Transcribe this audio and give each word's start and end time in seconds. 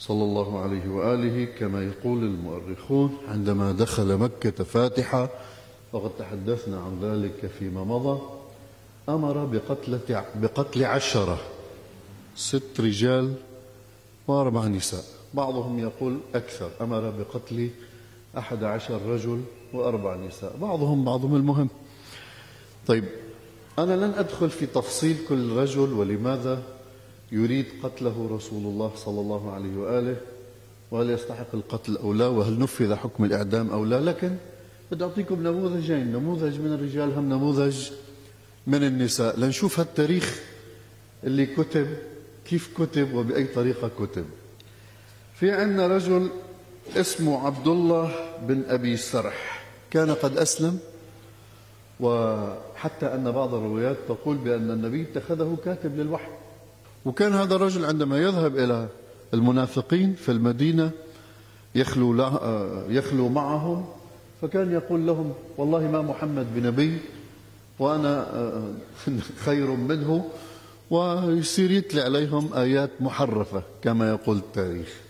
صلى 0.00 0.24
الله 0.24 0.58
عليه 0.58 0.88
وآله 0.88 1.44
كما 1.44 1.84
يقول 1.84 2.24
المؤرخون 2.24 3.16
عندما 3.28 3.72
دخل 3.72 4.16
مكة 4.16 4.64
فاتحة 4.64 5.28
وقد 5.92 6.10
تحدثنا 6.18 6.80
عن 6.80 6.98
ذلك 7.02 7.50
فيما 7.58 7.84
مضى 7.84 8.20
أمر 9.08 9.44
بقتل, 9.44 9.98
بقتل 10.34 10.84
عشرة 10.84 11.38
ست 12.36 12.80
رجال 12.80 13.34
وأربع 14.28 14.66
نساء. 14.66 15.04
بعضهم 15.34 15.78
يقول 15.78 16.18
أكثر 16.34 16.70
أمر 16.80 17.10
بقتل 17.10 17.70
أحد 18.38 18.64
عشر 18.64 19.02
رجل 19.06 19.42
وأربع 19.72 20.16
نساء 20.16 20.56
بعضهم 20.56 21.04
بعضهم 21.04 21.36
المهم. 21.36 21.68
طيب 22.86 23.04
أنا 23.78 23.92
لن 23.96 24.14
أدخل 24.16 24.50
في 24.50 24.66
تفصيل 24.66 25.16
كل 25.28 25.50
رجل 25.52 25.92
ولماذا 25.92 26.62
يريد 27.32 27.66
قتله 27.82 28.28
رسول 28.30 28.64
الله 28.64 28.92
صلى 28.96 29.20
الله 29.20 29.52
عليه 29.52 29.76
وآله 29.76 30.16
وهل 30.90 31.10
يستحق 31.10 31.54
القتل 31.54 31.96
أو 31.96 32.12
لا 32.12 32.26
وهل 32.26 32.58
نفذ 32.58 32.94
حكم 32.94 33.24
الإعدام 33.24 33.70
أو 33.70 33.84
لا 33.84 34.00
لكن 34.00 34.36
بدي 34.92 35.04
أعطيكم 35.04 35.42
نموذجين 35.42 36.12
نموذج 36.12 36.60
من 36.60 36.72
الرجال 36.72 37.14
هم 37.14 37.28
نموذج 37.28 37.90
من 38.66 38.84
النساء. 38.84 39.40
لنشوف 39.40 39.80
هالتاريخ 39.80 40.40
اللي 41.24 41.46
كتب 41.46 41.86
كيف 42.44 42.70
كتب 42.78 43.14
وبأي 43.14 43.44
طريقة 43.44 43.90
كتب. 43.98 44.24
في 45.34 45.50
عندنا 45.50 45.86
رجل 45.86 46.30
اسمه 46.96 47.46
عبد 47.46 47.68
الله 47.68 48.12
بن 48.42 48.62
أبي 48.68 48.96
سرح. 48.96 49.64
كان 49.90 50.10
قد 50.10 50.36
أسلم 50.36 50.78
وحتى 52.00 53.06
أن 53.06 53.30
بعض 53.30 53.54
الروايات 53.54 53.96
تقول 54.08 54.36
بأن 54.36 54.70
النبي 54.70 55.02
اتخذه 55.02 55.56
كاتب 55.64 55.96
للوحي. 55.96 56.39
وكان 57.04 57.32
هذا 57.32 57.54
الرجل 57.54 57.84
عندما 57.84 58.18
يذهب 58.18 58.58
إلى 58.58 58.88
المنافقين 59.34 60.14
في 60.14 60.32
المدينة 60.32 60.90
يخلو, 61.74 62.16
يخلو 62.88 63.28
معهم 63.28 63.86
فكان 64.42 64.72
يقول 64.72 65.06
لهم 65.06 65.32
والله 65.56 65.80
ما 65.80 66.02
محمد 66.02 66.46
بنبي 66.54 66.98
وأنا 67.78 68.26
خير 69.46 69.70
منه. 69.70 70.30
ويصير 70.90 71.70
يتلي 71.70 72.00
عليهم 72.00 72.54
آيات 72.54 72.90
محرفة 73.00 73.62
كما 73.82 74.10
يقول 74.10 74.36
التاريخ. 74.36 75.00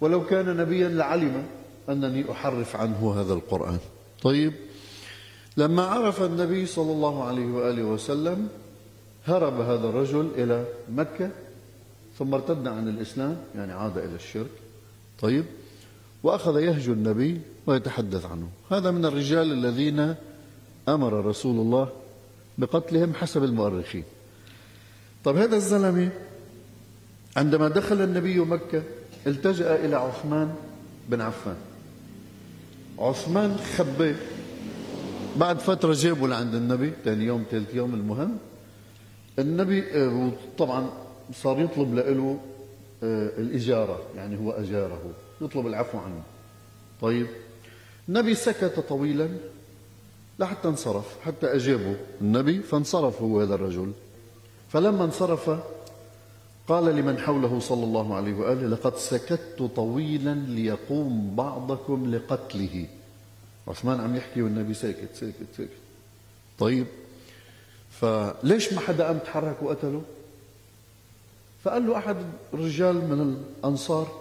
ولو 0.00 0.26
كان 0.26 0.56
نبيا 0.56 0.88
لعلم 0.88 1.44
أنني 1.88 2.32
أحرف 2.32 2.76
عنه 2.76 3.14
هذا 3.20 3.32
القرآن. 3.32 3.78
طيب 4.22 4.52
لما 5.56 5.82
عرف 5.82 6.22
النبي 6.22 6.66
صلى 6.66 6.92
الله 6.92 7.24
عليه 7.24 7.46
وآله 7.46 7.82
وسلم 7.82 8.48
هرب 9.26 9.60
هذا 9.60 9.88
الرجل 9.88 10.30
إلى 10.36 10.64
مكة 10.94 11.30
ثم 12.18 12.34
ارتد 12.34 12.66
عن 12.66 12.88
الإسلام 12.88 13.36
يعني 13.56 13.72
عاد 13.72 13.98
إلى 13.98 14.14
الشرك. 14.14 14.50
طيب 15.20 15.44
وأخذ 16.22 16.60
يهجو 16.60 16.92
النبي 16.92 17.40
ويتحدث 17.66 18.26
عنه. 18.26 18.48
هذا 18.70 18.90
من 18.90 19.04
الرجال 19.04 19.52
الذين 19.52 20.14
أمر 20.88 21.26
رسول 21.26 21.56
الله 21.60 21.88
بقتلهم 22.58 23.14
حسب 23.14 23.44
المؤرخين. 23.44 24.04
طيب 25.24 25.36
هذا 25.36 25.56
الزلمة 25.56 26.10
عندما 27.36 27.68
دخل 27.68 28.02
النبي 28.02 28.38
مكة 28.38 28.82
التجأ 29.26 29.84
إلى 29.84 29.96
عثمان 29.96 30.54
بن 31.08 31.20
عفان. 31.20 31.56
عثمان 32.98 33.56
خبيه. 33.76 34.16
بعد 35.36 35.58
فترة 35.58 35.92
جابوا 35.92 36.28
لعند 36.28 36.54
النبي 36.54 36.92
ثاني 37.04 37.24
يوم 37.24 37.44
ثالث 37.50 37.74
يوم 37.74 37.94
المهم 37.94 38.38
النبي 39.38 39.84
آه، 39.92 40.30
طبعا 40.58 40.90
صار 41.34 41.60
يطلب 41.60 41.94
له 41.94 42.38
آه، 43.02 43.28
الإجارة 43.38 44.00
يعني 44.16 44.38
هو 44.38 44.50
أجاره 44.50 45.00
يطلب 45.40 45.66
العفو 45.66 45.98
عنه. 45.98 46.22
طيب 47.00 47.26
النبي 48.08 48.34
سكت 48.34 48.80
طويلا 48.88 49.28
لحتى 50.38 50.68
انصرف 50.68 51.20
حتى 51.24 51.46
أجابه 51.46 51.96
النبي 52.20 52.60
فانصرف 52.60 53.22
هو 53.22 53.40
هذا 53.40 53.54
الرجل. 53.54 53.92
فلما 54.68 55.04
انصرف 55.04 55.60
قال 56.68 56.84
لمن 56.96 57.18
حوله 57.18 57.60
صلى 57.60 57.84
الله 57.84 58.14
عليه 58.14 58.34
وآله 58.34 58.66
لقد 58.66 58.96
سكت 58.96 59.70
طويلا 59.76 60.34
ليقوم 60.34 61.36
بعضكم 61.36 62.14
لقتله. 62.14 62.86
عثمان 63.68 64.00
عم 64.00 64.16
يحكي 64.16 64.42
والنبي 64.42 64.74
ساكت 64.74 65.14
ساكت 65.14 65.46
ساكت. 65.56 65.70
طيب 66.58 66.86
فليش 68.00 68.72
ما 68.72 68.80
حدا 68.80 69.06
قام 69.06 69.18
تحرك 69.18 69.62
وقتله؟ 69.62 70.02
فقال 71.64 71.86
له 71.86 71.96
أحد 71.96 72.16
الرجال 72.54 72.94
من 72.94 73.36
الأنصار 73.60 74.20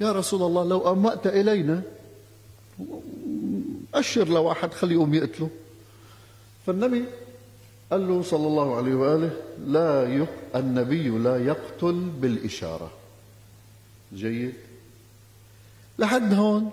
يا 0.00 0.12
رسول 0.12 0.42
الله 0.42 0.64
لو 0.64 0.92
أمأت 0.92 1.26
إلينا 1.26 1.82
أشر 3.94 4.28
لواحد 4.28 4.72
خليه 4.72 4.94
يقوم 4.94 5.14
يقتله. 5.14 5.50
فالنبي 6.66 7.04
قال 7.90 8.08
له 8.08 8.22
صلى 8.22 8.46
الله 8.46 8.76
عليه 8.76 8.94
وآله 8.94 9.30
لا 9.66 10.14
يق... 10.14 10.28
النبي 10.56 11.08
لا 11.08 11.46
يقتل 11.46 11.94
بالإشارة. 12.20 12.90
جيد. 14.14 14.54
لحد 15.98 16.34
هون 16.34 16.70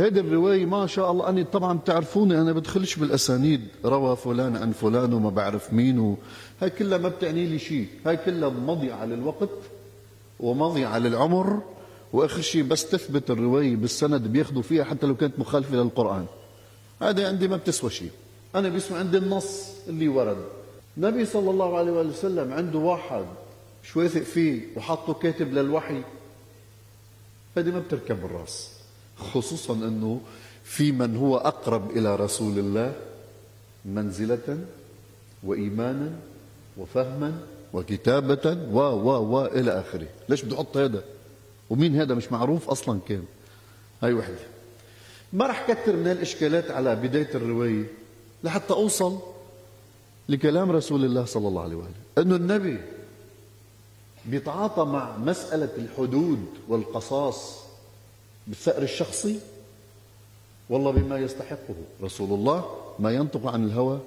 هيدي 0.00 0.20
الرواية 0.20 0.66
ما 0.66 0.86
شاء 0.86 1.10
الله 1.10 1.28
أنا 1.28 1.42
طبعا 1.42 1.78
بتعرفوني 1.78 2.40
أنا 2.40 2.52
بدخلش 2.52 2.96
بالأسانيد. 2.96 3.68
روى 3.84 4.16
فلان 4.16 4.56
عن 4.56 4.72
فلان 4.72 5.12
وما 5.12 5.30
بعرف 5.30 5.72
مين 5.72 5.98
و... 5.98 6.16
هاي 6.62 6.70
كلها 6.70 6.98
ما 6.98 7.08
بتعني 7.08 7.46
لي 7.46 7.58
شيء. 7.58 7.88
هاي 8.06 8.16
كلها 8.16 8.48
مضيعة 8.48 9.04
للوقت 9.04 9.50
ومضيعة 10.40 10.98
للعمر. 10.98 11.62
وآخر 12.12 12.40
شيء 12.40 12.62
بس 12.62 12.90
تثبت 12.90 13.30
الرواية 13.30 13.76
بالسند 13.76 14.22
بياخذوا 14.22 14.62
فيها 14.62 14.84
حتى 14.84 15.06
لو 15.06 15.16
كانت 15.16 15.38
مخالفة 15.38 15.76
للقرآن. 15.76 16.26
هذا 17.02 17.28
عندي 17.28 17.48
ما 17.48 17.56
بتسوى 17.56 17.90
شيء. 17.90 18.10
أنا 18.54 18.68
بيسمع 18.68 18.98
عندي 18.98 19.18
النص 19.18 19.72
اللي 19.88 20.08
ورد. 20.08 20.44
النبي 20.96 21.24
صلى 21.26 21.50
الله 21.50 21.78
عليه 21.78 21.92
وسلم 21.92 22.52
عنده 22.52 22.78
واحد 22.78 23.24
شو 23.82 24.00
واثق 24.00 24.22
فيه 24.22 24.60
وحطه 24.76 25.12
كاتب 25.12 25.52
للوحي. 25.52 26.02
هذه 27.56 27.70
ما 27.70 27.78
بتركب 27.78 28.24
الرأس. 28.24 28.79
خصوصا 29.20 29.74
أنه 29.74 30.20
في 30.64 30.92
من 30.92 31.16
هو 31.16 31.36
أقرب 31.36 31.90
إلى 31.90 32.16
رسول 32.16 32.58
الله 32.58 32.94
منزلة 33.84 34.58
وايمانا 35.42 36.12
وفهما 36.78 37.38
وكتابة 37.72 38.58
و 38.72 38.78
و 38.78 39.36
و 39.36 39.46
إلى 39.46 39.80
آخره. 39.80 40.06
ليش 40.28 40.42
بده 40.42 40.54
يحط 40.54 40.76
هذا؟ 40.76 41.04
ومين 41.70 41.96
هذا؟ 41.96 42.14
مش 42.14 42.32
معروف 42.32 42.68
أصلا 42.70 43.00
كان. 43.08 43.24
هاي 44.02 44.12
وحدة. 44.12 44.38
ما 45.32 45.46
رح 45.46 45.66
كثر 45.70 45.96
من 45.96 46.06
الإشكالات 46.06 46.70
على 46.70 46.96
بداية 46.96 47.34
الرواية 47.34 47.84
لحتى 48.44 48.72
أوصل 48.72 49.18
لكلام 50.28 50.70
رسول 50.70 51.04
الله 51.04 51.24
صلى 51.24 51.48
الله 51.48 51.62
عليه 51.62 51.76
وآله. 51.76 51.94
أنه 52.18 52.36
النبي 52.36 52.78
بيتعاطى 54.26 54.84
مع 54.84 55.16
مسألة 55.16 55.70
الحدود 55.78 56.46
والقصاص 56.68 57.60
بالثأر 58.46 58.82
الشخصي 58.82 59.40
والله 60.70 60.90
بما 60.90 61.18
يستحقه. 61.18 61.74
رسول 62.02 62.32
الله 62.32 62.76
ما 62.98 63.10
ينطق 63.10 63.46
عن 63.46 63.64
الهوى 63.64 63.98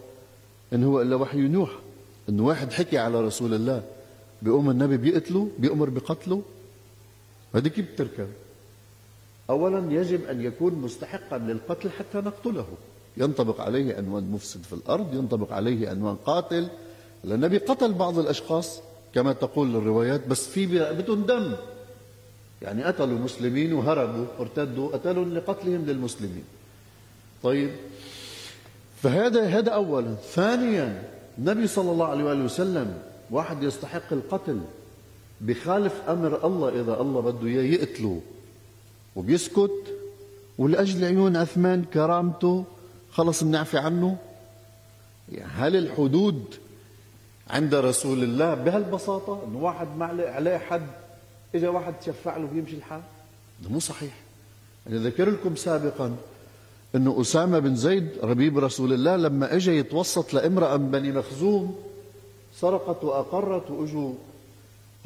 إن 0.74 0.84
هو 0.84 1.02
إلا 1.02 1.16
وحي 1.16 1.38
يوحى. 1.38 1.80
إن 2.30 2.40
واحد 2.40 2.74
حكي 2.74 2.98
على 2.98 3.22
رسول 3.22 3.54
الله 3.54 3.84
بيقوم 4.42 4.70
النبي 4.70 4.98
بيقتله 4.98 5.48
بيأمر 5.60 5.90
بقتله 5.90 6.42
هذه 7.56 7.68
كيف 7.68 7.92
بتركب 7.92 8.28
أولا 9.50 9.94
يجب 9.94 10.26
أن 10.26 10.42
يكون 10.42 10.74
مستحقا 10.74 11.38
للقتل 11.38 11.90
حتى 11.90 12.18
نقتله. 12.18 12.68
ينطبق 13.18 13.62
عليه 13.62 13.96
عنوان 13.96 14.32
مفسد 14.32 14.64
في 14.64 14.74
الأرض 14.74 15.14
ينطبق 15.14 15.54
عليه 15.54 15.90
عنوان 15.90 16.16
قاتل. 16.16 16.68
النبي 17.26 17.58
قتل 17.58 17.94
بعض 17.94 18.20
الأشخاص 18.20 18.80
كما 19.14 19.34
تقول 19.34 19.76
الروايات 19.76 20.28
بس 20.28 20.48
في 20.48 20.66
بدون 20.94 21.26
دم 21.26 21.56
يعني 22.64 22.84
قتلوا 22.84 23.20
مسلمين 23.20 23.74
وهربوا 23.74 24.26
ارتدوا 24.40 24.90
قتلوا 24.90 25.26
لقتلهم 25.26 25.86
للمسلمين. 25.86 26.44
طيب 27.44 27.70
فهذا 29.04 29.46
هذا 29.46 29.72
اولا. 29.72 30.16
ثانيا 30.16 31.04
النبي 31.38 31.68
صلى 31.68 31.92
الله 31.92 32.08
عليه 32.08 32.24
وآله 32.24 32.44
وسلم 32.44 32.98
واحد 33.32 33.64
يستحق 33.64 34.14
القتل 34.14 34.60
بخالف 35.42 35.94
أمر 36.10 36.48
الله 36.48 36.70
إذا 36.82 37.02
الله 37.02 37.22
بده 37.22 37.48
إياه 37.48 37.64
يقتله. 37.64 38.22
وبيسكت 39.16 39.94
ولأجل 40.58 41.06
عيون 41.06 41.36
عثمان 41.38 41.84
كرامته 41.94 42.66
خلص 43.12 43.44
بنعفي 43.44 43.78
عنه. 43.78 44.18
يعني 45.32 45.52
هل 45.56 45.76
الحدود 45.76 46.56
عند 47.50 47.76
رسول 47.76 48.24
الله 48.24 48.54
بهالبساطة؟ 48.54 49.44
إنه 49.48 49.64
واحد 49.64 49.88
ما 49.98 50.06
عليه 50.06 50.58
حد 50.58 50.88
اجى 51.56 51.68
واحد 51.68 51.94
تشفع 52.02 52.38
له 52.38 52.50
ويمشي 52.54 52.76
الحال 52.76 53.02
هذا 53.62 53.70
مو 53.70 53.80
صحيح 53.80 54.14
أنا 54.90 54.98
ذكر 54.98 55.30
لكم 55.30 55.56
سابقا 55.56 56.16
إنه 56.96 57.22
أسامة 57.22 57.60
بن 57.60 57.76
زيد 57.76 58.10
ربيب 58.24 58.58
رسول 58.60 58.94
الله 58.94 59.16
لما 59.16 59.56
اجى 59.56 59.78
يتوسط 59.78 60.34
لامرأة 60.34 60.78
من 60.78 60.92
بني 60.92 61.12
مخزوم 61.12 61.76
سرقت 62.56 63.04
وأقرت 63.04 63.72
وإجوا 63.72 64.14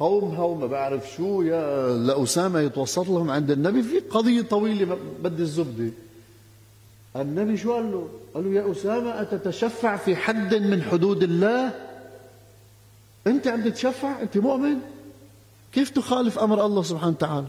قومها 0.00 0.44
وما 0.44 0.66
بعرف 0.66 1.10
شو 1.16 1.42
يا 1.42 1.88
لأسامة 1.96 2.60
يتوسط 2.60 3.08
لهم 3.08 3.30
عند 3.30 3.50
النبي 3.50 3.82
في 3.82 3.98
قضية 3.98 4.42
طويلة 4.42 4.98
بدي 5.22 5.42
الزبدة 5.42 5.92
النبي 7.16 7.56
شو 7.56 7.72
قال 7.72 7.92
له؟ 7.92 8.08
قال 8.34 8.44
له 8.44 8.60
يا 8.60 8.72
أسامة 8.72 9.22
أتتشفع 9.22 9.96
في 9.96 10.16
حد 10.16 10.54
من 10.54 10.82
حدود 10.82 11.22
الله؟ 11.22 11.72
أنت 13.26 13.48
عم 13.48 13.62
تتشفع؟ 13.64 14.22
أنت 14.22 14.38
مؤمن؟ 14.38 14.76
كيف 15.72 15.90
تخالف 15.90 16.38
أمر 16.38 16.66
الله 16.66 16.82
سبحانه 16.82 17.12
وتعالى؟ 17.12 17.46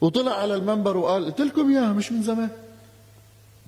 وطلع 0.00 0.32
على 0.32 0.54
المنبر 0.54 0.96
وقال 0.96 1.24
قلت 1.24 1.40
لكم 1.40 1.70
إياها 1.70 1.92
مش 1.92 2.12
من 2.12 2.22
زمان. 2.22 2.50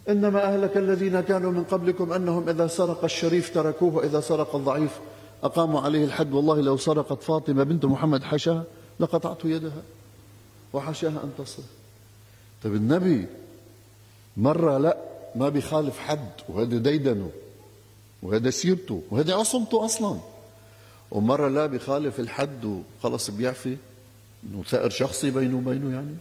إنما 0.09 0.55
أهلك 0.55 0.77
الذين 0.77 1.21
كانوا 1.21 1.51
من 1.53 1.65
قبلكم 1.65 2.13
أنهم 2.13 2.49
إذا 2.49 2.67
سرق 2.67 3.05
الشريف 3.05 3.55
تركوه 3.55 3.95
وإذا 3.95 4.21
سرق 4.21 4.57
الضعيف. 4.57 5.01
أقاموا 5.43 5.81
عليه 5.81 6.05
الحد 6.05 6.33
والله 6.33 6.61
لو 6.61 6.77
سرقت 6.77 7.23
فاطمة 7.23 7.63
بنت 7.63 7.85
محمد 7.85 8.23
حشاها 8.23 8.65
لقطعت 9.01 9.45
يدها 9.45 9.83
وحشاها 10.73 11.21
أن 11.25 11.33
تصل. 11.39 11.63
طيب 12.65 12.75
النبي 12.75 13.27
مرة 14.37 14.79
لا 14.79 14.97
ما 15.35 15.49
بيخالف 15.49 15.99
حد 15.99 16.31
وهذا 16.49 16.79
ديدنه 16.79 17.31
وهذا 18.23 18.51
سيرته 18.51 19.03
وهذا 19.11 19.35
عصمته 19.35 19.85
أصلا. 19.85 20.19
ومرة 21.13 21.49
لا 21.49 21.67
بيخالف 21.67 22.21
الحد 22.21 22.65
وخلص 22.65 23.31
بيعفي. 23.31 23.77
إنه 24.45 24.63
ثأر 24.63 24.91
شخصي 24.91 25.31
بينه 25.31 25.57
وبينه 25.57 25.95
يعني. 25.95 26.15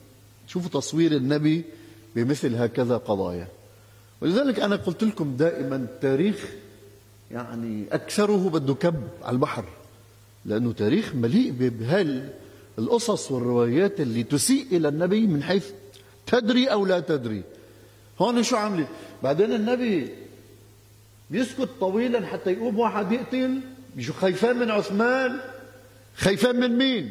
شوفوا 0.48 0.70
تصوير 0.70 1.12
النبي 1.12 1.64
بمثل 2.16 2.56
هكذا 2.56 2.98
قضايا. 2.98 3.48
ولذلك 4.22 4.60
أنا 4.60 4.76
قلت 4.76 5.04
لكم 5.04 5.36
دائما 5.38 5.76
التاريخ 5.76 6.52
يعني 7.32 7.86
أكثره 7.92 8.50
بده 8.50 8.74
كب 8.74 9.04
على 9.24 9.34
البحر. 9.34 9.66
لأنه 10.46 10.72
تاريخ 10.72 11.16
مليء 11.16 11.52
بهال 11.52 12.30
القصص 12.80 13.32
والروايات 13.32 14.02
اللي 14.02 14.24
تسيء 14.24 14.66
إلى 14.72 14.88
النبي 14.88 15.28
من 15.28 15.44
حيث 15.44 15.72
تدري 16.28 16.68
أو 16.68 16.86
لا 16.86 17.00
تدري. 17.00 17.44
هون 18.22 18.44
شو 18.44 18.56
عملت 18.56 18.88
بعدين 19.24 19.54
النبي 19.54 20.10
بيسكت 21.30 21.70
طويلا 21.80 22.26
حتى 22.26 22.52
يقوم 22.52 22.80
واحد 22.80 23.12
يقتل. 23.12 23.60
بيجوا 23.96 24.16
خايفان 24.16 24.60
من 24.60 24.72
عثمان؟ 24.72 25.40
خايفان 26.18 26.60
من 26.60 26.78
مين؟ 26.78 27.10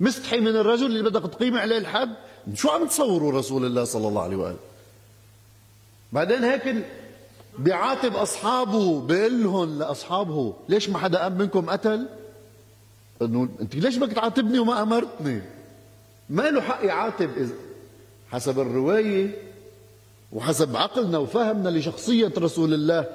مستحي 0.00 0.40
من 0.40 0.56
الرجل 0.56 0.86
اللي 0.86 1.02
بدك 1.02 1.32
تقيم 1.32 1.56
عليه 1.58 1.78
الحد 1.78 2.14
شو 2.54 2.68
عم 2.68 2.86
تصوروا 2.86 3.32
رسول 3.32 3.64
الله 3.64 3.84
صلى 3.84 4.08
الله 4.08 4.22
عليه 4.22 4.36
وآله؟ 4.36 4.56
بعدين 6.12 6.44
هيك 6.44 6.86
بيعاتب 7.58 8.16
أصحابه 8.16 9.00
بيقول 9.00 9.42
لهم 9.42 9.78
لأصحابه 9.78 10.54
ليش 10.68 10.88
ما 10.88 10.98
حدا 10.98 11.18
قام 11.18 11.38
منكم 11.38 11.70
قتل؟ 11.70 12.08
انه 13.22 13.48
أنت 13.60 13.74
ليش 13.74 13.96
بدك 13.96 14.12
تعاتبني 14.12 14.58
وما 14.58 14.82
أمرتني؟ 14.82 15.42
ما 16.30 16.42
له 16.42 16.60
حق 16.60 16.84
يعاتب 16.84 17.30
إذا 17.36 17.54
حسب 18.30 18.60
الرواية 18.60 19.42
وحسب 20.32 20.76
عقلنا 20.76 21.18
وفهمنا 21.18 21.68
لشخصية 21.68 22.32
رسول 22.38 22.74
الله 22.74 23.06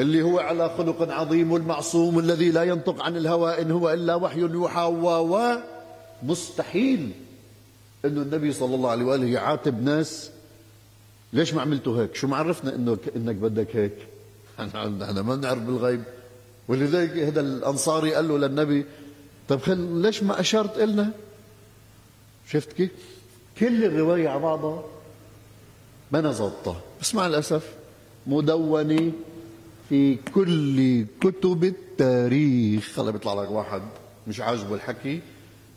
اللي 0.00 0.22
هو 0.22 0.38
على 0.38 0.70
خلق 0.78 1.12
عظيم 1.12 1.52
والمعصوم 1.52 2.18
الذي 2.18 2.50
لا 2.50 2.62
ينطق 2.62 3.02
عن 3.02 3.16
الهوى 3.16 3.62
إن 3.62 3.70
هو 3.70 3.90
إلا 3.92 4.14
وحي 4.14 4.40
يوحى 4.40 4.82
و 4.82 5.56
مستحيل 6.22 7.12
إنه 8.04 8.22
النبي 8.22 8.52
صلى 8.52 8.74
الله 8.74 8.90
عليه 8.90 9.04
وآله 9.04 9.26
يعاتب 9.26 9.82
ناس 9.82 10.30
ليش 11.32 11.54
ما 11.54 11.62
عملتوا 11.62 12.02
هيك؟ 12.02 12.14
شو 12.14 12.26
معرفنا 12.26 12.74
إنه 12.74 12.98
إنك 13.16 13.34
بدك 13.34 13.76
هيك؟ 13.76 13.96
إحنا 14.60 15.22
ما 15.22 15.36
بنعرف 15.36 15.58
بالغيب 15.58 16.02
ولذلك 16.68 17.10
هذا 17.18 17.40
الأنصاري 17.40 18.14
قال 18.14 18.28
له 18.28 18.38
للنبي 18.38 18.86
طيب 19.48 19.60
خل 19.60 19.78
ليش 19.78 20.22
ما 20.22 20.40
أشرت 20.40 20.78
إلنا؟ 20.78 21.10
شفت 22.48 22.72
كيف؟ 22.72 22.90
كل 23.58 23.84
الرواية 23.84 24.28
على 24.28 24.40
بعضها 24.40 24.84
ما 26.12 26.20
نزلتها 26.20 26.80
بس 27.00 27.14
مع 27.14 27.26
الأسف 27.26 27.74
مدونه 28.26 29.12
في 29.88 30.16
كل 30.34 31.06
كتب 31.20 31.64
التاريخ. 31.64 32.98
هلا 32.98 33.10
بيطلع 33.10 33.42
لك 33.42 33.50
واحد 33.50 33.82
مش 34.28 34.40
عاجبه 34.40 34.74
الحكي. 34.74 35.20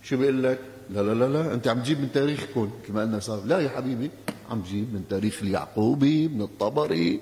شو 0.04 0.18
بيقول 0.18 0.44
لك؟ 0.44 0.60
لا 0.90 1.02
لا 1.02 1.14
لا 1.14 1.26
لا 1.26 1.54
أنت 1.54 1.68
عم 1.68 1.80
تجيب 1.80 2.00
من 2.00 2.12
تاريخكم 2.12 2.70
كما 2.88 3.02
قلنا 3.02 3.20
صار. 3.20 3.44
لا 3.46 3.60
يا 3.60 3.70
حبيبي 3.70 4.12
عم 4.52 4.62
تجيب 4.62 4.94
من 4.94 5.04
تاريخ 5.10 5.40
اليعقوبي 5.42 6.28
من 6.28 6.42
الطبري 6.42 7.20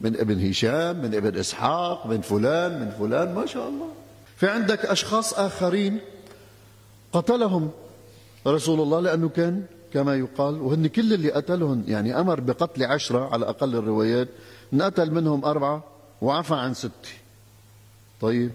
من 0.00 0.16
ابن 0.16 0.48
هشام 0.48 1.02
من 1.02 1.14
ابن 1.14 1.36
إسحاق 1.36 2.06
من 2.06 2.20
فلان 2.20 2.80
من 2.80 2.90
فلان. 2.90 3.34
ما 3.34 3.46
شاء 3.46 3.68
الله. 3.68 3.88
في 4.36 4.48
عندك 4.48 4.86
أشخاص 4.86 5.34
آخرين 5.34 5.98
قتلهم 7.12 7.70
رسول 8.46 8.80
الله 8.80 9.00
لأنه 9.00 9.28
كان 9.28 9.64
كما 9.92 10.16
يقال 10.16 10.60
وهن 10.60 10.86
كل 10.86 11.12
اللي 11.12 11.30
قتلهم 11.30 11.84
يعني 11.88 12.20
أمر 12.20 12.40
بقتل 12.40 12.84
عشرة 12.84 13.32
على 13.32 13.48
أقل 13.48 13.76
الروايات. 13.76 14.28
نقتل 14.72 15.10
منهم 15.10 15.44
أربعة 15.44 15.97
وعفى 16.22 16.54
عن 16.54 16.74
سته 16.74 17.12
طيب 18.20 18.50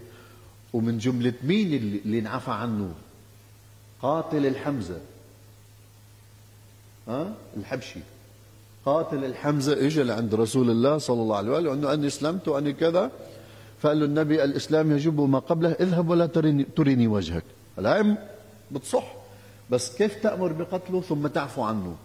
ومن 0.74 0.98
جملة 0.98 1.34
مين 1.44 1.74
اللي, 1.74 2.20
انعفى 2.20 2.52
عنه؟ 2.52 2.94
قاتل 4.02 4.46
الحمزة. 4.46 5.00
ها؟ 7.08 7.34
الحبشي. 7.58 8.00
قاتل 8.86 9.26
الحمزة 9.26 9.86
اجى 9.86 10.04
لعند 10.04 10.36
رسول 10.36 10.70
الله 10.70 10.98
صلى 10.98 11.22
الله 11.22 11.38
عليه 11.38 11.52
وآله 11.52 11.70
وأنه 11.70 11.94
أني 11.94 12.08
اسلمت 12.08 12.48
وأني 12.48 12.74
كذا. 12.74 13.12
فقال 13.80 14.00
له 14.00 14.06
النبي 14.06 14.44
الإسلام 14.44 14.92
يجب 14.92 15.22
ما 15.22 15.40
قبله 15.40 15.72
اذهب 15.72 16.10
ولا 16.10 16.26
تريني, 16.26 16.64
تريني 16.64 17.08
وجهك. 17.08 17.44
الآن 17.80 18.18
بتصح 18.72 19.14
بس 19.70 19.96
كيف 19.98 20.24
تأمر 20.24 20.52
بقتله 20.52 21.02
ثم 21.02 21.28
تعفو 21.28 21.62
عنه؟ 21.64 21.96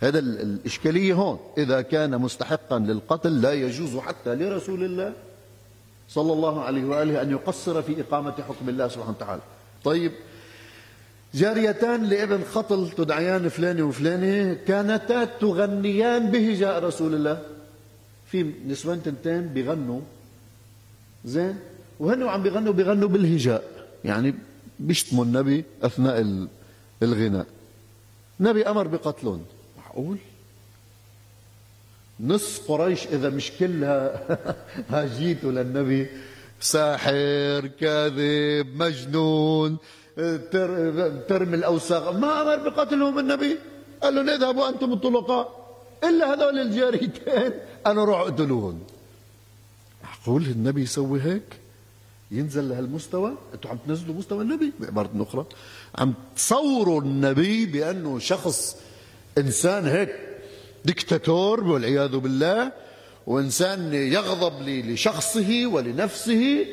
هذا 0.00 0.18
الإشكالية 0.18 1.14
هون. 1.14 1.38
إذا 1.58 1.80
كان 1.80 2.18
مستحقا 2.18 2.78
للقتل 2.78 3.40
لا 3.40 3.52
يجوز 3.52 3.96
حتى 3.96 4.34
لرسول 4.34 4.84
الله 4.84 5.12
صلى 6.08 6.32
الله 6.32 6.62
عليه 6.62 6.84
وآله 6.84 7.22
أن 7.22 7.30
يقصر 7.30 7.82
في 7.82 8.00
إقامة 8.00 8.32
حكم 8.32 8.68
الله 8.68 8.88
سبحانه 8.88 9.10
وتعالى. 9.10 9.42
طيب 9.84 10.12
جاريتان 11.34 12.04
لابن 12.04 12.44
خطل 12.44 12.90
تدعيان 12.90 13.48
فلانة 13.48 13.82
وفلانة 13.82 14.54
كانتا 14.54 15.24
تغنيان 15.24 16.30
بهجاء 16.30 16.84
رسول 16.84 17.14
الله. 17.14 17.42
في 18.30 18.52
نسوان 18.66 19.02
تنتين 19.02 19.48
بيغنوا 19.48 20.00
زين؟ 21.24 21.56
وهن 22.00 22.22
عم 22.22 22.42
بيغنوا 22.42 22.72
بيغنوا 22.72 23.08
بالهجاء. 23.08 23.64
يعني 24.04 24.34
بيشتموا 24.78 25.24
النبي 25.24 25.64
أثناء 25.82 26.46
الغناء. 27.02 27.46
النبي 28.40 28.62
أمر 28.66 28.86
بقتلهم. 28.86 29.44
معقول 29.98 30.18
نص 32.20 32.58
قريش 32.58 33.06
إذا 33.06 33.28
مش 33.28 33.52
كلها 33.58 34.20
هاجيتوا 34.90 35.52
للنبي 35.52 36.06
ساحر 36.60 37.66
كاذب 37.80 38.66
مجنون 38.74 39.76
ترمي 41.28 41.56
الأوساخ. 41.56 42.08
ما 42.08 42.42
أمر 42.42 42.68
بقتلهم 42.68 43.18
النبي؟ 43.18 43.56
قال 44.02 44.14
لهم 44.14 44.28
اذهبوا 44.28 44.68
أنتم 44.68 44.92
الطلقاء. 44.92 45.74
إلا 46.04 46.34
هذول 46.34 46.58
الجاريتين. 46.58 47.52
أنا 47.86 48.04
روح 48.04 48.20
اقتلوهم. 48.20 48.80
معقول 50.04 50.42
النبي 50.42 50.82
يسوي 50.82 51.20
هيك؟ 51.22 51.58
ينزل 52.30 52.68
لهالمستوى 52.68 53.34
أنتم 53.54 53.68
عم 53.68 53.78
تنزلوا 53.86 54.14
مستوى 54.14 54.42
النبي؟ 54.42 54.72
بعبارة 54.80 55.10
أخرى. 55.20 55.44
عم 55.94 56.14
تصوروا 56.36 57.00
النبي 57.00 57.66
بأنه 57.66 58.18
شخص 58.18 58.76
إنسان 59.38 59.86
هيك 59.86 60.10
دكتاتور 60.84 61.64
والعياذ 61.64 62.16
بالله 62.16 62.72
وإنسان 63.26 63.94
يغضب 63.94 64.68
لشخصه 64.68 65.66
ولنفسه 65.66 66.66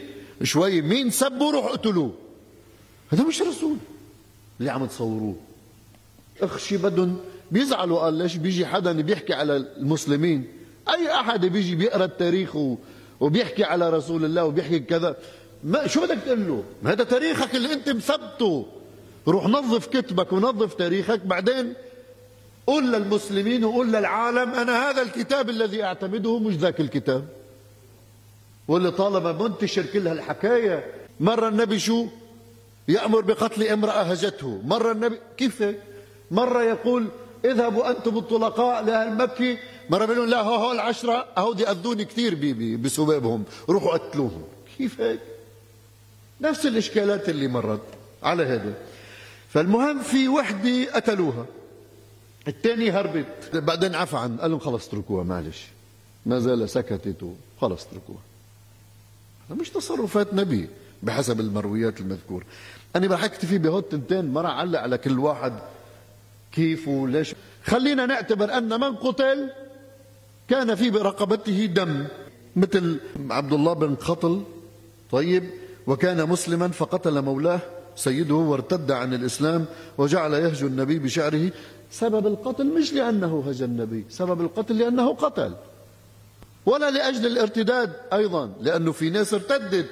شوي 0.44 0.82
مين 0.82 1.10
سبوا 1.10 1.52
روح 1.52 1.66
اقتلوه 1.66 2.14
هذا 3.12 3.24
مش 3.24 3.42
رسول 3.42 3.78
اللي 4.60 4.72
عم 4.72 4.86
تصوروه. 4.86 5.36
أخشي 6.42 6.78
بدهم 6.78 7.18
بيزعلوا 7.52 8.00
قال 8.00 8.14
ليش 8.14 8.36
بيجي 8.36 8.66
حدا 8.66 8.92
بيحكي 8.92 9.34
على 9.34 9.56
المسلمين؟ 9.56 10.48
أي 10.90 11.12
أحد 11.12 11.46
بيجي 11.46 11.76
بيقرأ 11.76 12.06
التاريخ 12.06 12.58
وبيحكي 13.20 13.64
على 13.64 13.90
رسول 13.90 14.26
الله 14.26 14.46
وبيحكي 14.46 14.80
كذا؟ 14.80 15.16
ما 15.64 15.88
شو 15.88 16.02
بدك 16.02 16.18
تقول 16.26 16.48
له؟ 16.48 16.64
هذا 16.86 17.04
تاريخك 17.04 17.56
اللي 17.56 17.74
أنت 17.74 17.90
مثبته. 17.90 18.66
روح 19.28 19.48
نظف 19.48 19.88
كتبك 19.88 20.34
ونظف 20.34 20.74
تاريخك 20.74 21.20
بعدين 21.20 21.74
قل 22.68 22.92
للمسلمين 22.92 23.66
وقل 23.66 23.88
للعالم 23.88 24.54
أنا 24.54 24.90
هذا 24.90 25.02
الكتاب 25.02 25.50
الذي 25.50 25.84
أعتمده 25.84 26.40
مش 26.40 26.54
ذاك 26.54 26.80
الكتاب. 26.80 27.28
واللي 28.68 28.92
طالما 28.92 29.32
منتشر 29.32 29.86
كل 29.86 30.08
هالحكاية 30.08 30.86
مرة 31.20 31.48
النبي 31.48 31.80
شو؟ 31.80 32.08
يأمر 32.88 33.22
بقتل 33.22 33.64
امرأة 33.68 34.02
هجته. 34.02 34.62
مرة 34.66 34.92
النبي 34.92 35.20
كيف؟ 35.38 35.64
مرة 36.32 36.64
يقول 36.64 37.08
اذهبوا 37.46 37.90
أنتم 37.90 38.18
الطلقاء 38.18 38.84
لأهل 38.84 39.16
مكة. 39.18 39.58
مرة 39.90 40.06
بيقولون 40.06 40.30
لا 40.30 40.42
هو 40.42 40.72
العشرة. 40.72 41.26
هودي 41.38 41.68
أذوني 41.68 42.06
كثير 42.06 42.36
بسبابهم 42.78 43.44
روحوا 43.70 43.98
قتلوهم. 43.98 44.44
كيف 44.78 45.02
هيك؟ 45.02 45.20
نفس 46.42 46.66
الإشكالات 46.66 47.30
اللي 47.30 47.48
مرت 47.48 47.82
على 48.24 48.44
هذا. 48.44 48.74
فالمهم 49.50 50.00
في 50.00 50.28
وحدة 50.28 50.94
قتلوها. 50.96 51.46
الثاني 52.48 52.92
هربت. 52.92 53.56
بعدين 53.56 53.96
عفى 53.96 54.18
عن 54.18 54.38
قال 54.38 54.52
لهم 54.52 54.60
خلص 54.60 54.88
اتركوها 54.88 55.24
معلش. 55.24 55.68
ما 56.26 56.40
زال 56.40 56.70
سكتت 56.70 57.26
خلص 57.62 57.88
اتركوها. 57.88 58.20
هذا 59.50 59.60
مش 59.60 59.70
تصرفات 59.70 60.34
نبي 60.34 60.70
بحسب 61.04 61.40
المرويات 61.40 62.00
المذكورة 62.00 62.46
أنا 62.96 63.16
رح 63.16 63.24
أكتفي 63.24 63.58
بهود 63.58 63.84
تنتين 63.84 64.34
ما 64.34 64.42
رح 64.42 64.50
أعلق 64.50 64.80
على 64.80 64.98
كل 64.98 65.20
واحد 65.20 65.54
كيف 66.52 66.88
وليش. 66.88 67.36
خلينا 67.64 68.06
نعتبر 68.06 68.58
أن 68.58 68.80
من 68.80 68.96
قتل 68.96 69.50
كان 70.50 70.76
في 70.76 70.90
برقبته 70.90 71.66
دم 71.66 72.08
مثل 72.56 73.00
عبد 73.30 73.54
الله 73.54 73.74
بن 73.74 73.96
خطل 73.96 74.44
طيب 75.12 75.50
وكان 75.88 76.30
مسلما 76.30 76.68
فقتل 76.68 77.22
مولاه. 77.22 77.60
سيده 77.96 78.36
وارتد 78.36 78.92
عن 78.92 79.14
الإسلام 79.14 79.66
وجعل 79.98 80.34
يهجو 80.34 80.68
النبي 80.68 81.00
بشعره 81.00 81.52
سبب 81.92 82.28
القتل 82.28 82.66
مش 82.66 82.94
لأنه 82.94 83.44
هجى 83.48 83.66
النبي 83.66 84.06
سبب 84.10 84.42
القتل 84.42 84.78
لأنه 84.78 85.14
قتل. 85.14 85.54
ولا 86.66 86.92
لأجل 86.92 87.26
الارتداد 87.26 87.94
أيضا 88.14 88.54
لأنه 88.62 88.92
في 88.92 89.10
ناس 89.10 89.34
ارتدت. 89.34 89.90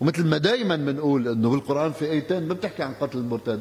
ومثل 0.00 0.26
ما 0.26 0.38
دائما 0.38 0.76
بنقول 0.76 1.28
أنه 1.28 1.50
بالقرآن 1.50 1.92
في 1.92 2.10
آيتين 2.10 2.48
ما 2.48 2.54
بتحكي 2.54 2.82
عن 2.82 2.94
قتل 2.94 3.18
المرتد. 3.18 3.60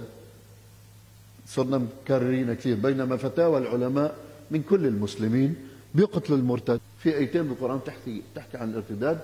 صرنا 1.47 1.77
مكررين 1.77 2.53
كثير 2.53 2.75
بينما 2.75 3.17
فتاوى 3.17 3.57
العلماء 3.57 4.15
من 4.51 4.61
كل 4.61 4.85
المسلمين 4.85 5.55
بيقتلوا 5.95 6.37
المرتد. 6.37 6.79
في 7.03 7.17
آيتين 7.17 7.43
بالقرآن 7.43 7.79
تحكي 7.85 8.21
تحكي 8.35 8.57
عن 8.57 8.69
الارتداد. 8.69 9.19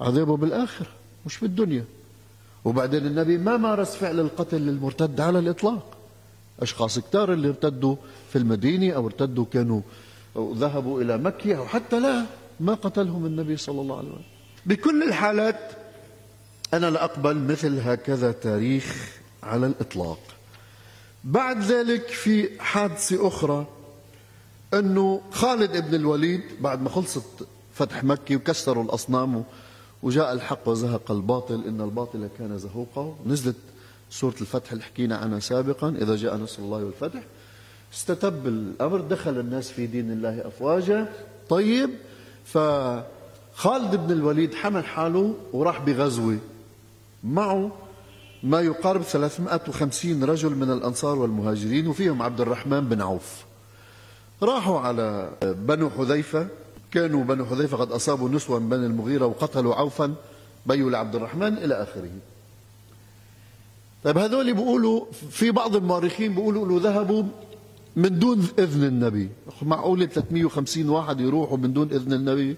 عذابه 0.00 0.36
بالآخرة 0.36 0.88
مش 1.26 1.38
بالدنيا. 1.38 1.84
وبعدين 2.64 3.06
النبي 3.06 3.38
ما 3.38 3.56
مارس 3.56 3.94
فعل 3.94 4.20
القتل 4.20 4.60
للمرتد 4.60 5.20
على 5.20 5.38
الإطلاق. 5.38 5.96
أشخاص 6.60 6.98
كتار 6.98 7.32
اللي 7.32 7.48
ارتدوا 7.48 7.96
في 8.30 8.38
المدينة 8.38 8.94
أو 8.94 9.06
ارتدوا 9.06 9.44
كانوا 9.52 9.80
أو 10.36 10.52
ذهبوا 10.52 11.02
إلى 11.02 11.18
مكة 11.18 11.54
أو 11.56 11.66
حتى 11.66 12.00
لا 12.00 12.24
ما 12.60 12.74
قتلهم 12.74 13.26
النبي 13.26 13.56
صلى 13.56 13.80
الله 13.80 13.96
عليه 13.98 14.08
وسلم. 14.08 14.24
بكل 14.66 15.02
الحالات 15.02 15.60
أنا 16.74 16.90
لا 16.90 17.04
أقبل 17.04 17.36
مثل 17.38 17.80
هكذا 17.80 18.32
تاريخ 18.32 19.18
على 19.42 19.66
الإطلاق. 19.66 20.18
بعد 21.24 21.62
ذلك 21.62 22.08
في 22.08 22.60
حادثة 22.60 23.28
أخرى 23.28 23.66
أنه 24.74 25.20
خالد 25.30 25.76
ابن 25.76 25.94
الوليد 25.94 26.42
بعد 26.60 26.82
ما 26.82 26.88
خلصت 26.88 27.46
فتح 27.74 28.04
مكة 28.04 28.36
وكسروا 28.36 28.84
الأصنام 28.84 29.44
وجاء 30.02 30.32
الحق 30.32 30.68
وزهق 30.68 31.10
الباطل 31.10 31.64
إن 31.68 31.80
الباطل 31.80 32.28
كان 32.38 32.58
زهوقا. 32.58 33.16
نزلت 33.26 33.56
سورة 34.10 34.34
الفتح 34.40 34.72
اللي 34.72 34.84
حكينا 34.84 35.16
عنها 35.16 35.38
سابقا 35.38 35.88
إذا 35.88 36.16
جاء 36.16 36.36
نصر 36.36 36.62
الله 36.62 36.84
والفتح. 36.84 37.22
استتب 37.94 38.46
الأمر 38.46 39.00
دخل 39.00 39.38
الناس 39.38 39.70
في 39.70 39.86
دين 39.86 40.10
الله 40.12 40.46
افواجا. 40.46 41.12
طيب 41.48 41.90
فخالد 42.44 43.96
بن 43.96 44.10
الوليد 44.12 44.54
حمل 44.54 44.84
حاله 44.84 45.34
وراح 45.52 45.80
بغزوة. 45.80 46.38
معه 47.24 47.70
ما 48.42 48.60
يقارب 48.60 49.02
350 49.02 50.24
رجل 50.24 50.54
من 50.54 50.70
الأنصار 50.70 51.18
والمهاجرين 51.18 51.86
وفيهم 51.86 52.22
عبد 52.22 52.40
الرحمن 52.40 52.80
بن 52.80 53.00
عوف. 53.00 53.44
راحوا 54.42 54.80
على 54.80 55.30
بنو 55.42 55.90
حذيفة. 55.90 56.48
كانوا 56.92 57.24
بنو 57.24 57.46
حذيفة 57.46 57.76
قد 57.76 57.92
أصابوا 57.92 58.28
نسوا 58.28 58.58
من 58.58 58.68
بني 58.68 58.86
المغيرة 58.86 59.26
وقتلوا 59.26 59.74
عوفا 59.74 60.14
بيوا 60.66 60.90
لعبد 60.90 61.14
الرحمن 61.14 61.58
إلى 61.58 61.82
آخره. 61.82 62.10
طيب 64.04 64.18
هذول 64.18 64.54
بيقولوا 64.54 65.04
في 65.30 65.50
بعض 65.50 65.76
المؤرخين 65.76 66.34
بيقولوا 66.34 66.66
له 66.68 66.90
ذهبوا 66.90 67.22
من 67.96 68.18
دون 68.18 68.48
إذن 68.58 68.84
النبي. 68.84 69.28
معقولة 69.62 70.06
350 70.06 70.88
واحد 70.88 71.20
يروحوا 71.20 71.56
من 71.56 71.72
دون 71.72 71.88
إذن 71.92 72.12
النبي؟ 72.12 72.56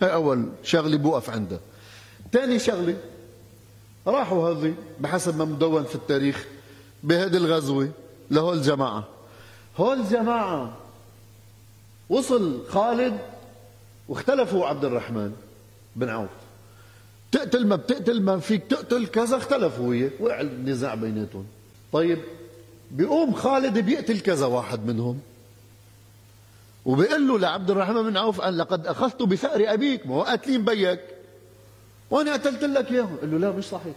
هي 0.00 0.12
أول 0.12 0.48
شغلة 0.62 0.96
بوقف 0.96 1.30
عندها. 1.30 1.60
ثاني 2.32 2.58
شغلة 2.58 2.96
راحوا 4.06 4.50
هذي 4.50 4.74
بحسب 5.00 5.38
ما 5.38 5.44
مدون 5.44 5.84
في 5.84 5.94
التاريخ 5.94 6.46
بهذه 7.02 7.36
الغزوة 7.36 7.88
لهول 8.30 8.56
الجماعة 8.56 9.04
هول 9.76 10.00
الجماعة 10.00 10.76
وصل 12.08 12.62
خالد 12.68 13.18
واختلفوا 14.08 14.66
عبد 14.66 14.84
الرحمن 14.84 15.32
بن 15.96 16.08
عوف. 16.08 16.30
تقتل 17.32 17.66
ما 17.66 17.76
بتقتل 17.76 18.22
ما 18.22 18.38
فيك 18.38 18.64
تقتل 18.70 19.06
كذا 19.06 19.36
اختلفوا 19.36 19.88
وياه 19.88 20.10
وقع 20.20 20.40
النزاع 20.40 20.94
بيناتهم. 20.94 21.46
طيب 21.92 22.18
بيقوم 22.90 23.34
خالد 23.34 23.78
بيقتل 23.78 24.20
كذا 24.20 24.46
واحد 24.46 24.86
منهم. 24.86 25.20
وبيقول 26.84 27.28
له 27.28 27.38
لعبد 27.38 27.70
الرحمن 27.70 28.02
بن 28.02 28.16
عوف 28.16 28.40
أن 28.40 28.56
لقد 28.56 28.86
أخذت 28.86 29.22
بثأر 29.22 29.72
أبيك 29.72 30.06
ما 30.06 30.14
هو 30.14 30.22
قاتلين 30.22 30.64
بيك. 30.64 31.00
وأنا 32.10 32.32
قتلت 32.32 32.64
لك 32.64 32.90
إياه. 32.90 33.08
قال 33.20 33.30
له 33.30 33.38
لا 33.38 33.50
مش 33.50 33.64
صحيح. 33.64 33.94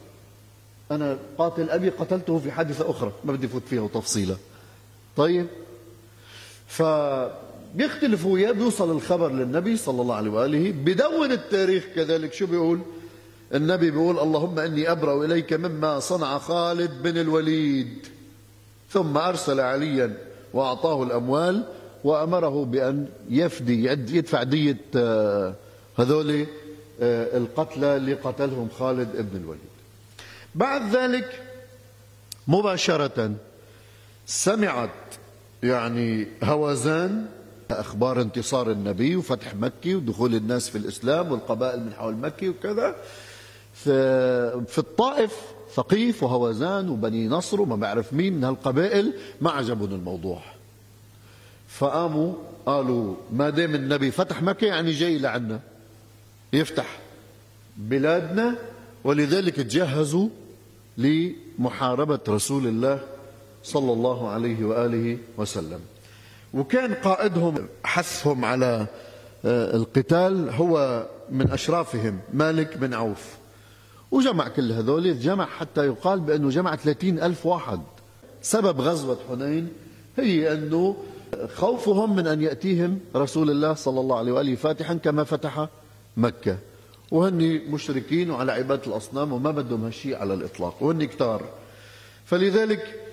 أنا 0.92 1.18
قاتل 1.38 1.70
أبي 1.70 1.90
قتلته 1.90 2.40
في 2.40 2.52
حادثة 2.52 2.90
أخرى 2.92 3.12
ما 3.24 3.34
بدي 3.34 3.48
فوت 3.48 3.64
فيها 3.68 3.88
تفصيلا 3.88 4.36
طيب 5.18 5.48
ف 6.68 6.82
بيختلفوا 7.76 8.34
وياه 8.34 8.52
بيوصل 8.52 8.92
الخبر 8.92 9.32
للنبي 9.32 9.78
صلى 9.78 10.02
الله 10.02 10.16
عليه 10.16 10.32
وآله. 10.32 10.72
بدون 10.72 11.32
التاريخ 11.32 11.86
كذلك 11.96 12.34
شو 12.34 12.46
بيقول؟ 12.46 12.80
النبي 13.54 13.92
بيقول 13.92 14.20
اللهم 14.20 14.60
إني 14.60 14.92
أبرأ 14.92 15.26
إليك 15.26 15.54
مما 15.54 16.00
صنع 16.00 16.38
خالد 16.38 17.04
بن 17.04 17.18
الوليد. 17.18 18.08
ثم 18.90 19.18
أرسل 19.18 19.60
عليا 19.60 20.18
وأعطاه 20.54 21.04
الأموال 21.04 21.64
وأمره 22.04 22.66
بأن 22.66 23.08
يفدي 23.30 23.86
يدفع 23.86 24.44
دية 24.44 24.78
آه، 24.96 25.54
هذول 25.98 26.46
آه، 27.02 27.38
القتلى 27.38 27.98
اللي 27.98 28.14
قتلهم 28.14 28.70
خالد 28.80 29.10
بن 29.14 29.42
الوليد. 29.42 29.62
بعد 30.56 30.96
ذلك 30.96 31.44
مباشرة 32.48 33.32
سمعت 34.26 34.90
يعني 35.64 36.28
هوازان 36.44 37.26
أخبار 37.72 38.22
انتصار 38.22 38.72
النبي 38.72 39.16
وفتح 39.16 39.56
مكة 39.56 39.96
ودخول 39.96 40.36
الناس 40.36 40.70
في 40.70 40.78
الإسلام 40.78 41.32
والقبائل 41.32 41.80
من 41.84 41.94
حول 41.94 42.16
مكة 42.16 42.50
وكذا. 42.50 42.96
في 44.68 44.78
الطائف 44.78 45.34
ثقيف 45.76 46.24
وهوازان 46.24 46.90
وبني 46.90 47.28
نصر 47.28 47.62
وما 47.62 47.76
بعرف 47.76 48.14
مين 48.14 48.34
من 48.34 48.44
هالقبائل 48.44 49.14
ما 49.42 49.52
عجبهم 49.52 49.94
الموضوع. 49.94 50.42
فقاموا 51.68 52.34
قالوا 52.66 53.16
ما 53.34 53.50
دام 53.50 53.76
النبي 53.76 54.12
فتح 54.12 54.42
مكة 54.42 54.68
يعني 54.68 54.92
جاي 54.92 55.18
لعنا 55.18 55.60
يفتح 56.54 57.00
بلادنا 57.78 58.56
ولذلك 59.04 59.56
تجهزوا 59.56 60.30
لمحاربة 60.98 62.20
رسول 62.30 62.68
الله 62.68 63.00
صلى 63.64 63.94
الله 63.94 64.30
عليه 64.30 64.66
وآله 64.66 65.18
وسلم. 65.38 65.80
وكان 66.58 66.94
قائدهم 66.94 67.68
حثهم 67.84 68.46
على 68.46 68.88
آه، 69.46 69.76
القتال 69.76 70.50
هو 70.50 71.06
من 71.30 71.52
أشرافهم 71.52 72.20
مالك 72.34 72.78
بن 72.78 72.94
عوف. 72.94 73.38
وجمع 74.12 74.48
كل 74.48 74.72
هذول 74.72 75.20
جمع 75.20 75.46
حتى 75.46 75.86
يقال 75.86 76.20
بأنه 76.20 76.50
جمع 76.50 76.76
30 76.76 77.20
ألف 77.20 77.46
واحد. 77.46 77.82
سبب 78.42 78.82
غزوة 78.82 79.18
حنين 79.30 79.70
هي 80.18 80.54
أنه 80.54 80.96
خوفهم 81.56 82.16
من 82.16 82.28
أن 82.28 82.42
يأتيهم 82.42 83.00
رسول 83.16 83.50
الله 83.50 83.74
صلى 83.74 84.00
الله 84.00 84.18
عليه 84.18 84.32
وآله 84.32 84.56
فاتحا 84.56 84.94
كما 84.94 85.24
فتح 85.24 85.68
مكة. 86.18 86.58
وهن 87.12 87.62
مشركين 87.70 88.32
وعلى 88.32 88.52
عبادة 88.52 88.88
الأصنام 88.88 89.34
وما 89.34 89.52
بدهم 89.52 89.84
هالشيء 89.84 90.16
على 90.16 90.34
الإطلاق 90.34 90.84
وهن 90.84 91.04
كتار. 91.04 91.44
فلذلك 92.26 93.07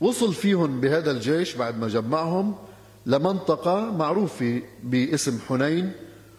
وصل 0.00 0.34
فيهم 0.34 0.80
بهذا 0.80 1.10
الجيش 1.10 1.54
بعد 1.54 1.78
ما 1.78 1.88
جمعهم 1.88 2.54
لمنطقة 3.06 3.90
معروفة 3.96 4.62
باسم 4.82 5.38
حنين 5.48 5.92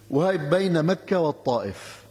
وهي 0.10 0.38
بين 0.38 0.84
مكة 0.84 1.20
والطائف. 1.20 2.04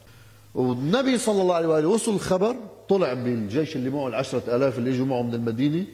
والنبي 0.55 1.19
صلى 1.19 1.43
الله 1.43 1.55
عليه 1.55 1.69
وآله 1.69 1.89
وصل 1.89 2.15
الخبر 2.15 2.57
طلع 2.89 3.13
بالجيش 3.15 3.77
اللي 3.77 3.91
معه 3.91 4.09
العشرة 4.09 4.57
آلاف 4.57 4.79
اللي 4.79 4.91
إجوا 4.91 5.07
معه 5.07 5.23
من 5.23 5.35
المدينة 5.35 5.85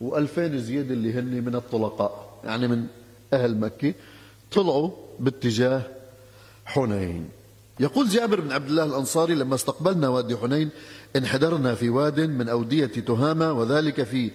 وألفين 0.00 0.58
زيادة 0.58 0.94
اللي 0.94 1.12
هن 1.12 1.44
من 1.44 1.54
الطلقاء 1.54 2.38
يعني 2.44 2.68
من 2.68 2.86
أهل 3.32 3.58
مكة 3.58 3.94
طلعوا 4.52 4.90
باتجاه 5.20 5.82
حنين. 6.64 7.28
يقول 7.80 8.08
جابر 8.08 8.40
بن 8.40 8.52
عبد 8.52 8.68
الله 8.68 8.84
الأنصاري 8.84 9.34
لما 9.34 9.54
استقبلنا 9.54 10.08
وادي 10.08 10.36
حنين 10.36 10.70
انحدرنا 11.16 11.74
في 11.74 11.88
واد 11.88 12.20
من 12.20 12.48
أودية 12.48 12.86
تهامة 12.86 13.52
وذلك 13.52 14.02
في 14.02 14.30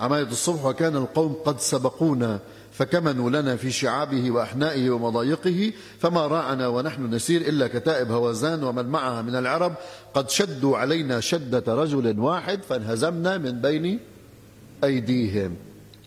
عماية 0.00 0.22
الصبح 0.22 0.64
وكان 0.64 0.96
القوم 0.96 1.32
قد 1.44 1.60
سبقونا 1.60 2.40
فكمنوا 2.72 3.30
لنا 3.30 3.56
في 3.56 3.70
شعابه 3.70 4.30
وأحنائه 4.30 4.90
ومضايقه 4.90 5.72
فما 5.98 6.26
راعنا 6.26 6.68
ونحن 6.68 7.14
نسير 7.14 7.40
إلا 7.40 7.68
كتائب 7.68 8.10
هوازان 8.10 8.64
ومن 8.64 8.86
معها 8.86 9.22
من 9.22 9.36
العرب 9.36 9.74
قد 10.14 10.30
شدوا 10.30 10.78
علينا 10.78 11.20
شدة 11.20 11.74
رجل 11.74 12.20
واحد 12.20 12.62
فانهزمنا 12.62 13.38
من 13.38 13.60
بين 13.60 14.00
أيديهم. 14.84 15.56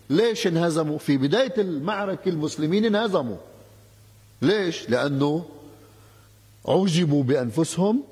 ليش 0.10 0.48
انهزموا؟ 0.48 0.98
في 0.98 1.18
بداية 1.18 1.54
المعركة 1.58 2.30
المسلمين 2.30 2.86
انهزموا. 2.86 3.38
ليش؟ 4.42 4.90
لأنه 4.90 5.46
عجبوا 6.68 7.24
بأنفسهم 7.24 8.04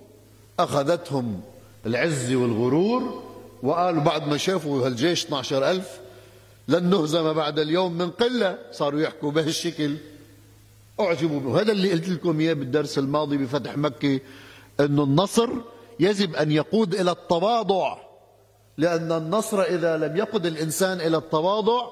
أخذتهم 0.60 1.42
العزة 1.86 2.36
والغرور 2.36 3.31
وقالوا 3.64 4.04
بعد 4.04 4.28
ما 4.28 4.38
شافوا 4.38 4.86
هالجيش 4.88 5.26
12 5.26 5.72
ألف 5.72 6.00
لن 6.68 6.90
نهزم 6.90 7.34
بعد 7.34 7.60
اليوم 7.60 7.98
من 7.98 8.10
قلة 8.10 8.58
صاروا 8.72 9.02
يحكوا 9.02 9.32
بهالشكل. 9.32 9.98
أعجبوا 11.00 11.40
به 11.40 11.62
هذا 11.62 11.72
اللي 11.72 11.92
قلت 11.92 12.10
لكم 12.10 12.40
إياه 12.40 12.54
بالدرس 12.54 12.98
الماضي 12.98 13.38
بفتح 13.38 13.78
مكة 13.78 14.20
أنه 14.80 15.04
النصر 15.04 15.50
يجب 16.00 16.36
أن 16.36 16.52
يقود 16.52 16.94
إلى 16.94 17.12
التواضع 17.12 17.98
لأن 18.78 19.12
النصر 19.12 19.62
إذا 19.62 19.98
لم 19.98 20.18
يقود 20.18 20.46
الإنسان 20.46 21.02
إلى 21.02 21.18
التواضع 21.18 21.88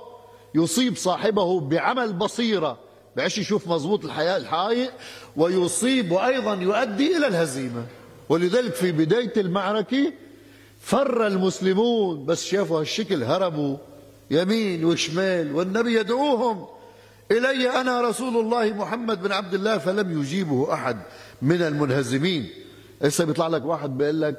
يصيب 0.55 0.95
صاحبه 0.97 1.59
بعمل 1.59 2.13
بصيرة. 2.13 2.77
بعش 3.15 3.37
يشوف 3.37 3.67
مضبوط 3.67 4.05
الحياة 4.05 4.37
الحقائق 4.37 4.91
ويصيب 5.37 6.11
وأيضا 6.11 6.53
يؤدي 6.53 7.17
إلى 7.17 7.27
الهزيمة. 7.27 7.85
ولذلك 8.29 8.73
في 8.73 8.91
بداية 8.91 9.33
المعركة 9.37 10.13
فر 10.79 11.27
المسلمون 11.27 12.25
بس 12.25 12.43
شافوا 12.45 12.79
هالشكل 12.79 13.23
هربوا 13.23 13.77
يمين 14.31 14.85
وشمال 14.85 15.55
والنبي 15.55 15.99
يدعوهم 15.99 16.65
إلي 17.31 17.69
أنا 17.69 18.01
رسول 18.01 18.37
الله 18.37 18.73
محمد 18.73 19.21
بن 19.21 19.31
عبد 19.31 19.53
الله 19.53 19.77
فلم 19.77 20.21
يجيبه 20.21 20.73
أحد 20.73 20.97
من 21.41 21.61
المنهزمين. 21.61 22.49
هسه 23.01 23.25
بيطلع 23.25 23.47
لك 23.47 23.65
واحد 23.65 23.97
بيقول 23.97 24.21
لك 24.21 24.35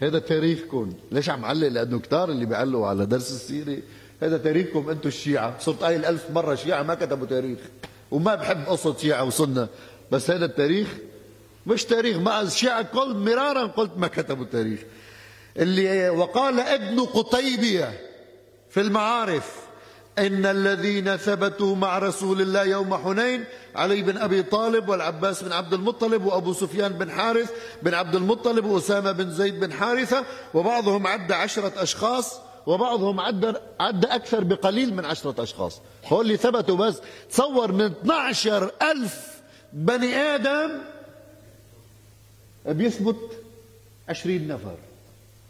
هذا 0.00 0.18
تاريخكم. 0.18 0.92
ليش 1.12 1.30
عم 1.30 1.44
علق؟ 1.44 1.68
لأنه 1.68 1.98
كتار 1.98 2.30
اللي 2.30 2.46
بيعلقوا 2.46 2.86
على 2.86 3.06
درس 3.06 3.30
السيرة. 3.30 3.78
هذا 4.22 4.38
تاريخكم 4.38 4.90
أنتم 4.90 5.08
الشيعة. 5.08 5.58
صرت 5.60 5.82
قايل 5.82 6.04
ألف 6.04 6.30
مرة 6.30 6.54
شيعة 6.54 6.82
ما 6.82 6.94
كتبوا 6.94 7.26
تاريخ 7.26 7.58
وما 8.10 8.34
بحب 8.34 8.64
قصة 8.66 8.96
شيعة 8.96 9.24
وسنة. 9.24 9.68
بس 10.12 10.30
هذا 10.30 10.44
التاريخ 10.44 10.88
مش 11.66 11.84
تاريخ. 11.84 12.16
ما 12.16 12.40
الشيعة 12.40 12.82
قلت 12.82 13.16
مرارا 13.16 13.66
قلت 13.66 13.92
ما 13.96 14.06
كتبوا 14.06 14.44
تاريخ. 14.52 14.80
اللي 15.60 16.08
وقال 16.08 16.60
ابن 16.60 17.00
قطيبية 17.00 18.00
في 18.70 18.80
المعارف 18.80 19.56
إن 20.18 20.46
الذين 20.46 21.16
ثبتوا 21.16 21.76
مع 21.76 21.98
رسول 21.98 22.40
الله 22.40 22.64
يوم 22.64 22.96
حنين 22.96 23.44
علي 23.76 24.02
بن 24.02 24.16
أبي 24.16 24.42
طالب 24.42 24.88
والعباس 24.88 25.42
بن 25.42 25.52
عبد 25.52 25.72
المطلب 25.74 26.24
وأبو 26.24 26.52
سفيان 26.52 26.92
بن 26.92 27.10
حارث 27.10 27.50
بن 27.82 27.94
عبد 27.94 28.14
المطلب 28.14 28.64
وأسامة 28.64 29.12
بن 29.12 29.30
زيد 29.30 29.60
بن 29.60 29.72
حارثة 29.72 30.24
وبعضهم 30.54 31.06
عد 31.06 31.32
عشرة 31.32 31.72
أشخاص 31.82 32.36
وبعضهم 32.66 33.20
عد 33.20 33.56
عد 33.80 34.04
أكثر 34.06 34.44
بقليل 34.44 34.94
من 34.94 35.04
عشرة 35.04 35.42
أشخاص. 35.42 35.80
هو 36.06 36.20
اللي 36.20 36.36
ثبتوا 36.36 36.76
بس. 36.76 37.00
تصور 37.30 37.72
من 37.72 37.84
12 37.84 38.70
ألف 38.82 39.40
بني 39.72 40.16
آدم 40.16 40.70
بيثبت 42.66 43.16
عشرين 44.08 44.48
نفر. 44.48 44.76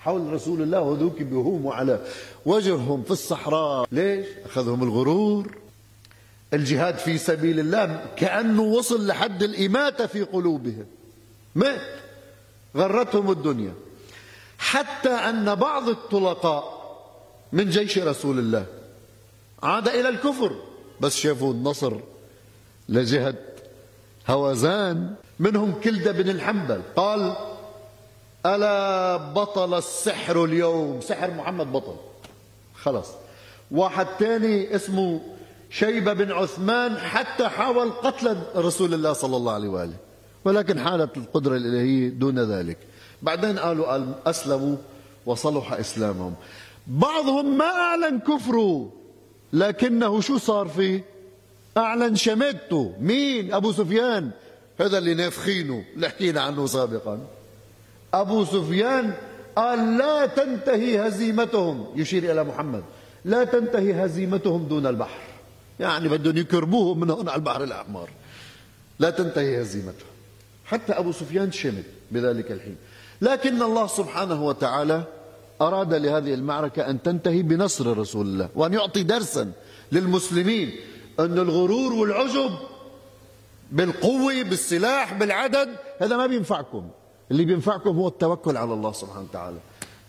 حول 0.00 0.32
رسول 0.32 0.62
الله 0.62 0.80
وذوك 0.80 1.22
بهوم 1.22 1.68
على 1.68 2.00
وجههم 2.46 3.02
في 3.02 3.10
الصحراء. 3.10 3.86
ليش؟ 3.92 4.26
أخذهم 4.44 4.82
الغرور. 4.82 5.56
الجهاد 6.54 6.98
في 6.98 7.18
سبيل 7.18 7.60
الله 7.60 8.06
كأنه 8.16 8.62
وصل 8.62 9.06
لحد 9.06 9.42
الإماتة 9.42 10.06
في 10.06 10.22
قلوبهم. 10.22 10.86
مات. 11.54 11.80
غرتهم 12.76 13.30
الدنيا. 13.30 13.72
حتى 14.58 15.08
أن 15.08 15.54
بعض 15.54 15.88
الطلقاء 15.88 16.80
من 17.52 17.70
جيش 17.70 17.98
رسول 17.98 18.38
الله 18.38 18.66
عاد 19.62 19.88
إلى 19.88 20.08
الكفر. 20.08 20.56
بس 21.00 21.16
شافوا 21.16 21.52
النصر 21.52 21.96
لجهة 22.88 23.34
هوازان. 24.28 25.14
منهم 25.40 25.72
كلدة 25.72 26.12
بن 26.12 26.30
الحنبل. 26.30 26.82
قال 26.96 27.49
ألا 28.46 29.16
بطل 29.16 29.78
السحر 29.78 30.44
اليوم؟ 30.44 31.00
سحر 31.00 31.30
محمد 31.30 31.72
بطل. 31.72 31.96
خلص 32.74 33.08
واحد 33.70 34.06
تاني 34.18 34.76
اسمه 34.76 35.20
شيبة 35.70 36.12
بن 36.12 36.32
عثمان 36.32 36.98
حتى 36.98 37.48
حاول 37.48 37.90
قتل 37.90 38.36
رسول 38.56 38.94
الله 38.94 39.12
صلى 39.12 39.36
الله 39.36 39.52
عليه 39.52 39.68
وآله 39.68 39.96
ولكن 40.44 40.80
حالت 40.80 41.16
القدرة 41.16 41.56
الإلهية 41.56 42.08
دون 42.08 42.38
ذلك. 42.38 42.78
بعدين 43.22 43.58
قالوا 43.58 44.04
أسلموا 44.26 44.76
وصلح 45.26 45.72
إسلامهم. 45.72 46.34
بعضهم 46.86 47.58
ما 47.58 47.64
أعلن 47.64 48.18
كفره 48.18 48.92
لكنه 49.52 50.20
شو 50.20 50.38
صار 50.38 50.68
فيه؟ 50.68 51.04
أعلن 51.76 52.16
شماتته 52.16 52.94
مين؟ 53.00 53.54
أبو 53.54 53.72
سفيان. 53.72 54.30
هذا 54.80 54.98
اللي 54.98 55.14
نافخينه 55.14 55.84
اللي 55.94 56.08
حكينا 56.08 56.40
عنه 56.40 56.66
سابقا. 56.66 57.18
أبو 58.14 58.44
سفيان 58.44 59.12
قال 59.56 59.98
لا 59.98 60.26
تنتهي 60.26 61.08
هزيمتهم. 61.08 61.86
يشير 61.96 62.32
إلى 62.32 62.44
محمد. 62.44 62.82
لا 63.24 63.44
تنتهي 63.44 64.04
هزيمتهم 64.04 64.64
دون 64.64 64.86
البحر. 64.86 65.20
يعني 65.80 66.08
بدهم 66.08 66.36
يكربوهم 66.36 67.00
من 67.00 67.10
هون 67.10 67.28
على 67.28 67.38
البحر 67.38 67.64
الأحمر. 67.64 68.08
لا 68.98 69.10
تنتهي 69.10 69.62
هزيمتهم. 69.62 70.10
حتى 70.64 70.92
أبو 70.92 71.12
سفيان 71.12 71.52
شمت 71.52 71.84
بذلك 72.10 72.52
الحين. 72.52 72.76
لكن 73.22 73.62
الله 73.62 73.86
سبحانه 73.86 74.44
وتعالى 74.44 75.02
أراد 75.60 75.94
لهذه 75.94 76.34
المعركة 76.34 76.90
أن 76.90 77.02
تنتهي 77.02 77.42
بنصر 77.42 77.98
رسول 77.98 78.26
الله 78.26 78.48
وأن 78.54 78.72
يعطي 78.72 79.02
درسا 79.02 79.52
للمسلمين 79.92 80.72
أن 81.20 81.38
الغرور 81.38 81.92
والعجب 81.92 82.50
بالقوة 83.72 84.42
بالسلاح 84.42 85.14
بالعدد 85.14 85.68
هذا 85.98 86.16
ما 86.16 86.26
بينفعكم. 86.26 86.88
اللي 87.30 87.44
بينفعكم 87.44 87.96
هو 87.96 88.08
التوكل 88.08 88.56
على 88.56 88.74
الله 88.74 88.92
سبحانه 88.92 89.26
وتعالى. 89.30 89.56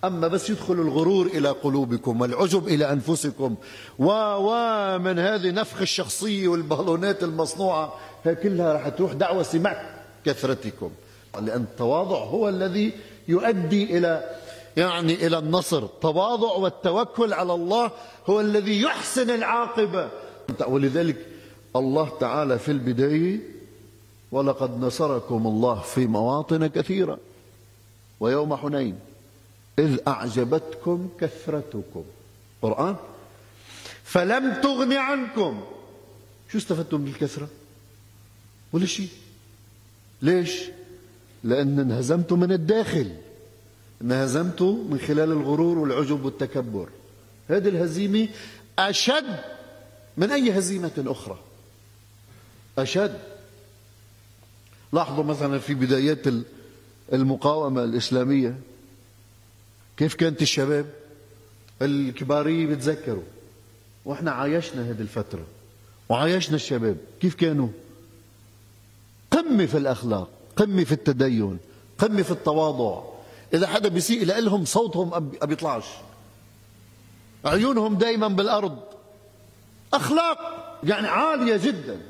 أما 0.03 0.27
بس 0.27 0.49
يدخل 0.49 0.73
الغرور 0.73 1.25
إلى 1.25 1.49
قلوبكم 1.49 2.21
والعجب 2.21 2.67
إلى 2.67 2.91
أنفسكم. 2.91 3.55
و 3.99 4.05
ومن 4.37 5.19
هذه 5.19 5.51
نفخ 5.51 5.81
الشخصية 5.81 6.47
والبالونات 6.47 7.23
المصنوعة 7.23 7.93
هي 8.23 8.35
كلها 8.35 8.73
رح 8.73 8.87
تروح 8.89 9.13
دعوة 9.13 9.45
مع 9.53 9.81
كثرتكم. 10.25 10.89
لأن 11.41 11.61
التواضع 11.61 12.17
هو 12.17 12.49
الذي 12.49 12.93
يؤدي 13.27 13.97
إلى 13.97 14.29
يعني 14.77 15.27
إلى 15.27 15.37
النصر. 15.37 15.83
التواضع 15.83 16.51
والتوكل 16.51 17.33
على 17.33 17.53
الله 17.53 17.91
هو 18.29 18.41
الذي 18.41 18.81
يحسن 18.81 19.29
العاقبة. 19.29 20.09
ولذلك 20.67 21.25
الله 21.75 22.09
تعالى 22.19 22.59
في 22.59 22.71
البداية 22.71 23.60
ولقد 24.31 24.79
نصركم 24.79 25.47
الله 25.47 25.81
في 25.81 26.07
مواطن 26.07 26.67
كثيرة. 26.67 27.17
ويوم 28.19 28.55
حنين 28.55 28.99
إذ 29.79 29.97
أعجبتكم 30.07 31.09
كثرتكم. 31.19 32.03
قرآن؟ 32.61 32.95
فلم 34.03 34.53
تغن 34.61 34.93
عنكم. 34.93 35.63
شو 36.51 36.57
استفدتم 36.57 37.05
بالكثرة؟ 37.05 37.47
ولا 38.73 38.85
شيء. 38.85 39.09
ليش؟ 40.21 40.61
لأن 41.43 41.79
انهزمتم 41.79 42.39
من 42.39 42.51
الداخل. 42.51 43.15
انهزمتوا 44.01 44.83
من 44.89 44.99
خلال 44.99 45.31
الغرور 45.31 45.77
والعجب 45.77 46.25
والتكبر. 46.25 46.89
هذه 47.49 47.69
الهزيمة 47.69 48.27
أشد 48.79 49.39
من 50.17 50.31
أي 50.31 50.59
هزيمة 50.59 51.03
أخرى. 51.07 51.39
أشد. 52.77 53.30
لاحظوا 54.93 55.23
مثلا 55.23 55.59
في 55.59 55.73
بدايات 55.73 56.19
المقاومة 57.13 57.83
الإسلامية 57.83 58.59
كيف 59.97 60.15
كانت 60.15 60.41
الشباب 60.41 60.85
الكبارية 61.81 62.65
بتذكروا؟ 62.67 63.23
وإحنا 64.05 64.31
عايشنا 64.31 64.89
هذه 64.89 65.01
الفترة 65.01 65.45
وعايشنا 66.09 66.55
الشباب 66.55 66.97
كيف 67.21 67.35
كانوا؟ 67.35 67.67
قمة 69.31 69.65
في 69.65 69.77
الأخلاق 69.77 70.29
قمة 70.55 70.83
في 70.83 70.91
التدين 70.91 71.57
قمة 71.97 72.21
في 72.21 72.31
التواضع. 72.31 73.03
إذا 73.53 73.67
حدا 73.67 73.89
بيسيء 73.89 74.25
لهم 74.25 74.65
صوتهم 74.65 75.09
ما 75.09 75.45
بيطلعش 75.45 75.85
عيونهم 77.45 77.95
دائما 77.95 78.27
بالأرض. 78.27 78.79
أخلاق 79.93 80.37
يعني 80.83 81.07
عالية 81.07 81.57
جدا. 81.57 82.01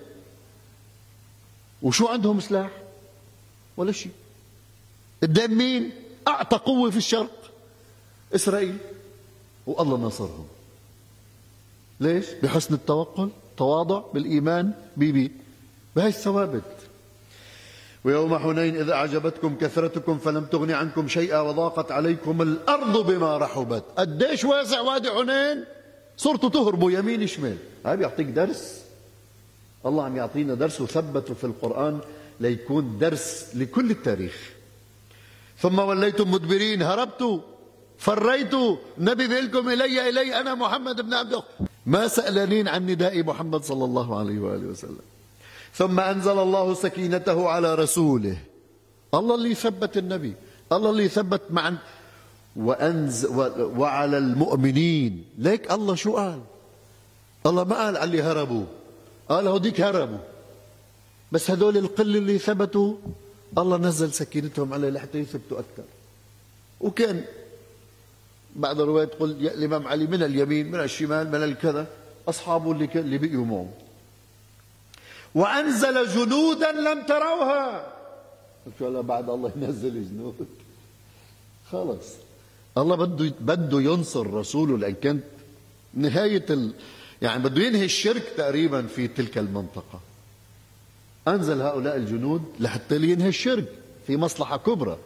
وشو 1.81 2.07
عندهم 2.07 2.39
سلاح؟ 2.39 2.69
ولا 3.77 3.91
شيء. 3.91 4.11
قدام 5.23 5.57
مين؟ 5.57 5.91
أعطى 6.27 6.57
قوة 6.57 6.89
في 6.89 6.97
الشرق. 6.97 7.51
إسرائيل. 8.35 8.77
والله 9.67 9.97
نصرهم 9.97 10.47
ليش؟ 11.99 12.25
بحسن 12.43 12.73
التوكل 12.73 13.29
تواضع 13.57 14.01
بالإيمان 14.13 14.71
بيبي. 14.97 15.31
بهي 15.95 16.07
الثوابت. 16.07 16.63
ويوم 18.03 18.37
حنين 18.37 18.75
إذا 18.75 18.93
أعجبتكم 18.93 19.55
كثرتكم 19.55 20.17
فلم 20.17 20.45
تغن 20.45 20.71
عنكم 20.71 21.07
شيئا 21.07 21.39
وضاقت 21.39 21.91
عليكم 21.91 22.41
الأرض 22.41 23.05
بما 23.05 23.37
رحبت. 23.37 23.83
قديش 23.97 24.43
واسع 24.43 24.81
وادي 24.81 25.11
حنين؟ 25.11 25.65
صرتوا 26.17 26.49
تهربوا 26.49 26.91
يمين 26.91 27.27
شمال. 27.27 27.57
هاي 27.85 27.97
بيعطيك 27.97 28.27
درس. 28.27 28.80
الله 29.85 30.03
عم 30.03 30.17
يعطينا 30.17 30.53
درس 30.53 30.81
وثبته 30.81 31.33
في 31.33 31.43
القرآن 31.43 31.99
ليكون 32.39 32.97
درس 32.99 33.55
لكل 33.55 33.91
التاريخ. 33.91 34.35
ثم 35.59 35.79
وليتم 35.79 36.31
مدبرين 36.31 36.81
هربتوا 36.81 37.39
فريتوا 37.97 38.77
نبي 38.97 39.27
لكم 39.27 39.69
إلي 39.69 40.09
إلي 40.09 40.39
أنا 40.39 40.55
محمد 40.55 41.01
بن 41.01 41.13
عبد 41.13 41.43
ما 41.85 42.07
سألانين 42.07 42.67
عن 42.67 42.85
نداء 42.85 43.23
محمد 43.23 43.63
صلى 43.63 43.85
الله 43.85 44.19
عليه 44.19 44.39
وآله 44.39 44.67
وسلم. 44.67 45.05
ثم 45.73 45.99
أنزل 45.99 46.39
الله 46.39 46.73
سكينته 46.73 47.49
على 47.49 47.75
رسوله. 47.75 48.37
الله 49.13 49.35
اللي 49.35 49.55
ثبت 49.55 49.97
النبي 49.97 50.33
الله 50.71 50.89
اللي 50.89 51.07
ثبت 51.07 51.41
مع 51.49 51.73
وأنز 52.55 53.25
وعلى 53.77 54.17
المؤمنين. 54.17 55.25
ليك 55.37 55.71
الله 55.71 55.95
شو 55.95 56.15
قال؟ 56.17 56.41
الله 57.45 57.63
ما 57.63 57.75
قال 57.75 57.97
على 57.97 58.03
اللي 58.03 58.21
هربوا. 58.21 58.65
قال 59.31 59.47
هوديك 59.47 59.81
هربوا 59.81 60.17
بس 61.31 61.51
هدول 61.51 61.77
القل 61.77 62.17
اللي 62.17 62.37
ثبتوا 62.37 62.95
الله 63.57 63.77
نزل 63.77 64.13
سكينتهم 64.13 64.73
عليه 64.73 64.89
لحتى 64.89 65.17
يثبتوا 65.17 65.59
أكثر. 65.59 65.83
وكان 66.79 67.23
بعض 68.55 68.81
الروايات 68.81 69.13
تقول 69.13 69.31
الإمام 69.31 69.87
علي 69.87 70.07
من 70.07 70.23
اليمين 70.23 70.71
من 70.71 70.79
الشمال 70.79 71.27
من 71.31 71.43
الكذا. 71.43 71.87
أصحابه 72.27 72.71
اللي 72.71 72.89
اللي 72.95 73.17
بقيوا 73.17 73.45
معه. 73.45 73.69
وأنزل 75.35 76.07
جنودا 76.07 76.71
لم 76.71 77.05
تروها. 77.05 77.93
قلت 78.65 78.81
له 78.81 79.01
بعد 79.01 79.29
الله 79.29 79.51
ينزل 79.55 80.09
جنود. 80.09 80.47
خلص 81.71 82.07
الله 82.77 82.95
بده 82.95 83.33
بده 83.39 83.81
ينصر 83.81 84.33
رسوله 84.33 84.77
لأن 84.77 84.93
كانت 84.93 85.23
نهاية. 85.93 86.71
يعني 87.21 87.43
بده 87.43 87.61
ينهي 87.63 87.85
الشرك 87.85 88.23
تقريبا 88.37 88.81
في 88.81 89.07
تلك 89.07 89.37
المنطقة. 89.37 89.99
أنزل 91.27 91.61
هؤلاء 91.61 91.95
الجنود 91.95 92.43
لحتى 92.59 92.95
ينهي 92.95 93.29
الشرك 93.29 93.65
في 94.07 94.17
مصلحة 94.17 94.57
كبرى. 94.57 94.97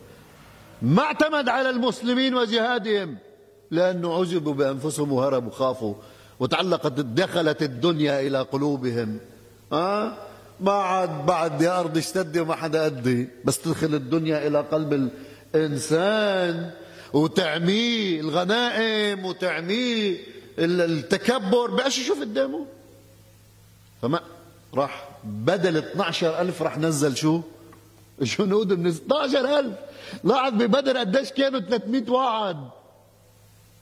ما 0.82 1.02
اعتمد 1.02 1.50
على 1.50 1.70
المسلمين 1.70 2.36
وجهادهم 2.36 3.18
لأنه 3.72 4.20
عجبوا 4.20 4.54
بأنفسهم 4.54 5.12
وهربوا 5.12 5.52
خافوا 5.52 5.96
وتعلقت 6.40 6.92
دخلت 6.92 7.64
الدنيا 7.64 8.22
إلى 8.22 8.42
قلوبهم. 8.42 9.18
أه؟ 9.74 10.14
ما 10.60 10.72
عاد 10.72 11.26
بعد 11.26 11.62
يا 11.62 11.80
أرض 11.80 11.98
اشتدي 11.98 12.40
وما 12.40 12.56
حدا 12.56 12.84
قدي 12.84 13.28
بس 13.46 13.60
تدخل 13.60 13.96
الدنيا 13.96 14.48
إلى 14.48 14.60
قلب 14.62 15.10
الإنسان 15.56 16.72
وتعميه 17.14 18.20
الغنائم 18.20 19.26
وتعميه 19.26 20.18
التكبر 20.60 21.72
بقاش 21.72 21.98
يشوف 21.98 22.20
قدامه. 22.20 22.66
فما 24.02 24.20
راح 24.74 25.10
بدل 25.24 25.78
12 25.78 26.42
ألف 26.42 26.62
راح 26.62 26.78
نزل 26.78 27.18
شو؟ 27.18 27.42
جنود 28.22 28.74
من 28.74 28.88
12 28.88 29.60
ألف. 29.60 29.76
لاحظ 30.24 30.54
ببدر 30.54 30.98
قديش 30.98 31.32
كانوا؟ 31.32 31.60
300 31.60 32.10
واحد. 32.12 32.58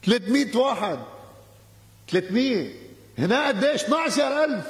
300 0.06 0.56
واحد. 0.56 0.98
300 2.08 2.70
هنا 3.18 3.48
قديش؟ 3.48 3.84
12 3.84 4.44
ألف. 4.44 4.66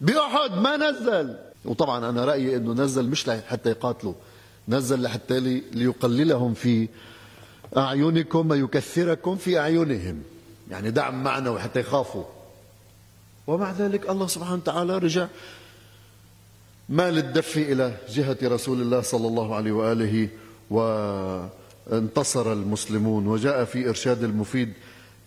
بأحد 0.00 0.52
ما 0.52 0.76
نزل. 0.76 1.36
وطبعا 1.64 2.10
أنا 2.10 2.24
رأيي 2.24 2.56
أنه 2.56 2.72
نزل 2.72 3.08
مش 3.08 3.30
حتى 3.48 3.70
يقاتلوا. 3.70 4.14
نزل 4.68 5.02
لحتى 5.02 5.40
ليقللهم 5.72 6.54
في 6.54 6.88
أعينكم 7.76 8.50
ويكثركم 8.50 9.36
في 9.36 9.58
أعينهم. 9.58 10.22
يعني 10.70 10.90
دعم 10.90 11.22
معنوي 11.22 11.60
حتى 11.60 11.80
يخافوا. 11.80 12.24
ومع 13.46 13.72
ذلك 13.72 14.10
الله 14.10 14.26
سبحانه 14.26 14.54
وتعالى 14.54 14.98
رجع 14.98 15.26
مال 16.88 17.18
الدفي 17.18 17.72
إلى 17.72 17.96
جهة 18.08 18.36
رسول 18.42 18.80
الله 18.80 19.00
صلى 19.00 19.26
الله 19.28 19.54
عليه 19.54 19.72
وآله 19.72 20.28
وانتصر 20.70 22.52
المسلمون 22.52 23.26
وجاء 23.26 23.64
في 23.64 23.88
إرشاد 23.88 24.22
المفيد 24.24 24.72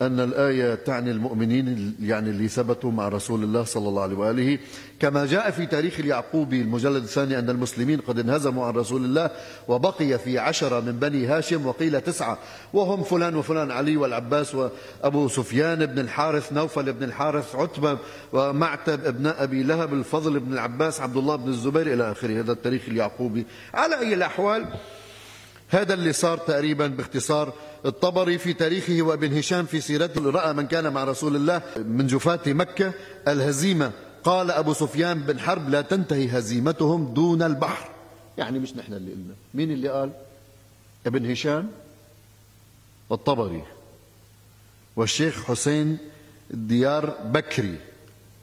أن 0.02 0.20
الآية 0.20 0.76
تعني 0.76 1.12
المؤمنين 1.12 1.96
يعني 2.02 2.30
اللي 2.30 2.48
ثبتوا 2.48 2.92
مع 2.92 3.08
رسول 3.08 3.44
الله 3.44 3.64
صلى 3.64 3.90
الله 3.90 4.02
عليه 4.02 4.16
وآله. 4.16 4.58
كما 5.00 5.26
جاء 5.26 5.52
في 5.52 5.66
تاريخ 5.66 6.00
اليعقوبي 6.00 6.62
المجلد 6.62 7.04
الثاني 7.04 7.40
أن 7.40 7.50
المسلمين 7.50 8.00
قد 8.02 8.20
انهزموا 8.20 8.66
عن 8.66 8.74
رسول 8.74 9.06
الله 9.06 9.30
وبقي 9.68 10.20
في 10.20 10.40
عشرة 10.40 10.80
من 10.80 10.92
بني 10.92 11.28
هاشم 11.28 11.66
وقيل 11.66 12.02
تسعة 12.02 12.38
وهم 12.74 13.04
فلان 13.04 13.36
وفلان 13.36 13.72
علي 13.72 13.98
والعباس 13.98 14.56
وأبو 14.56 15.28
سفيان 15.28 15.86
بن 15.86 16.00
الحارث 16.00 16.54
نوفل 16.54 16.94
بن 16.94 17.04
الحارث 17.04 17.56
عتبة 17.56 17.98
ومعتب 18.34 19.06
ابن 19.06 19.28
أبي 19.28 19.64
لهب 19.64 19.94
الفضل 19.94 20.40
بن 20.40 20.54
العباس 20.54 21.02
عبد 21.02 21.18
الله 21.18 21.36
بن 21.36 21.50
الزبير 21.50 21.94
إلى 21.94 22.12
آخره. 22.12 22.40
هذا 22.40 22.52
التاريخ 22.52 22.82
اليعقوبي. 22.88 23.46
على 23.74 24.00
أي 24.00 24.14
الأحوال 24.14 24.66
هذا 25.70 25.94
اللي 25.94 26.14
صار 26.14 26.38
تقريبا 26.38 26.88
باختصار 26.88 27.54
الطبري 27.86 28.38
في 28.38 28.54
تاريخه 28.54 29.02
وابن 29.02 29.38
هشام 29.38 29.66
في 29.66 29.82
سيرته 29.82 30.32
رأى 30.32 30.54
من 30.54 30.68
كان 30.68 30.94
مع 30.94 31.04
رسول 31.04 31.36
الله 31.36 31.62
من 31.78 32.08
جفاة 32.08 32.40
مكة 32.48 32.94
الهزيمة. 33.28 33.92
قال 34.24 34.52
أبو 34.52 34.74
سفيان 34.74 35.22
بن 35.22 35.40
حرب 35.40 35.70
لا 35.70 35.82
تنتهي 35.82 36.28
هزيمتهم 36.28 37.14
دون 37.14 37.42
البحر. 37.42 37.90
يعني 38.38 38.60
مش 38.60 38.76
نحن 38.76 38.94
اللي 38.94 39.12
قلنا. 39.12 39.34
مين 39.54 39.72
اللي 39.72 39.90
قال؟ 39.90 40.12
ابن 41.06 41.32
هشام 41.32 41.72
والطبري 43.10 43.64
والشيخ 44.96 45.44
حسين 45.44 45.98
الديار 46.54 47.18
بكري 47.26 47.76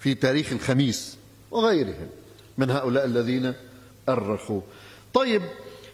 في 0.01 0.15
تاريخ 0.15 0.53
الخميس 0.53 1.17
وغيرهم 1.51 2.09
من 2.59 2.71
هؤلاء 2.71 3.05
الذين 3.05 3.55
أرخوا. 4.09 4.61
طيب 5.15 5.43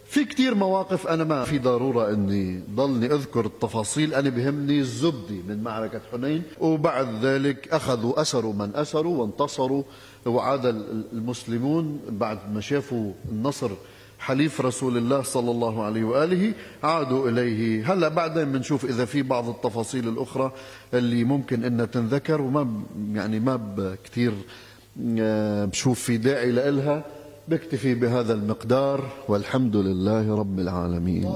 في 0.09 0.25
كتير 0.25 0.55
مواقف 0.55 1.07
أنا 1.07 1.25
ما 1.25 1.45
في 1.45 1.59
ضرورة 1.59 2.11
أني 2.13 2.63
ضلني 2.75 3.07
أذكر 3.07 3.47
التفاصيل. 3.47 4.15
أنا 4.15 4.29
بهمني 4.31 4.79
الزبدي 4.81 5.43
من 5.49 5.63
معركة 5.63 6.01
حنين 6.13 6.43
وبعد 6.61 7.25
ذلك 7.25 7.69
أخذوا 7.69 8.21
أسروا 8.21 8.53
من 8.53 8.71
أسروا 8.75 9.17
وانتصروا 9.23 9.83
وعاد 10.27 10.67
المسلمون 11.13 12.01
بعد 12.09 12.39
ما 12.55 12.61
شافوا 12.61 13.13
النصر 13.33 13.71
حليف 14.19 14.61
رسول 14.61 14.97
الله 14.97 15.23
صلى 15.23 15.51
الله 15.51 15.83
عليه 15.85 16.05
وآله 16.05 16.53
عادوا 16.83 17.29
إليه. 17.29 17.93
هلأ 17.93 18.09
بعدين 18.09 18.53
بنشوف 18.53 18.85
إذا 18.85 19.05
في 19.05 19.23
بعض 19.23 19.49
التفاصيل 19.49 20.09
الأخرى 20.09 20.53
اللي 20.95 21.25
ممكن 21.25 21.65
أنها 21.65 21.87
تنذكر 21.87 22.41
وما 22.41 22.83
يعني 23.15 23.41
ما 23.41 23.97
كتير 24.05 24.33
آه، 25.19 25.65
بشوف 25.65 26.01
في 26.01 26.17
داعي 26.17 26.53
لإلها. 26.53 27.05
بكتفي 27.49 27.95
بهذا 27.95 28.35
المقدار 28.35 29.09
والحمد 29.29 29.77
لله 29.77 30.35
رب 30.37 30.59
العالمين. 30.59 31.33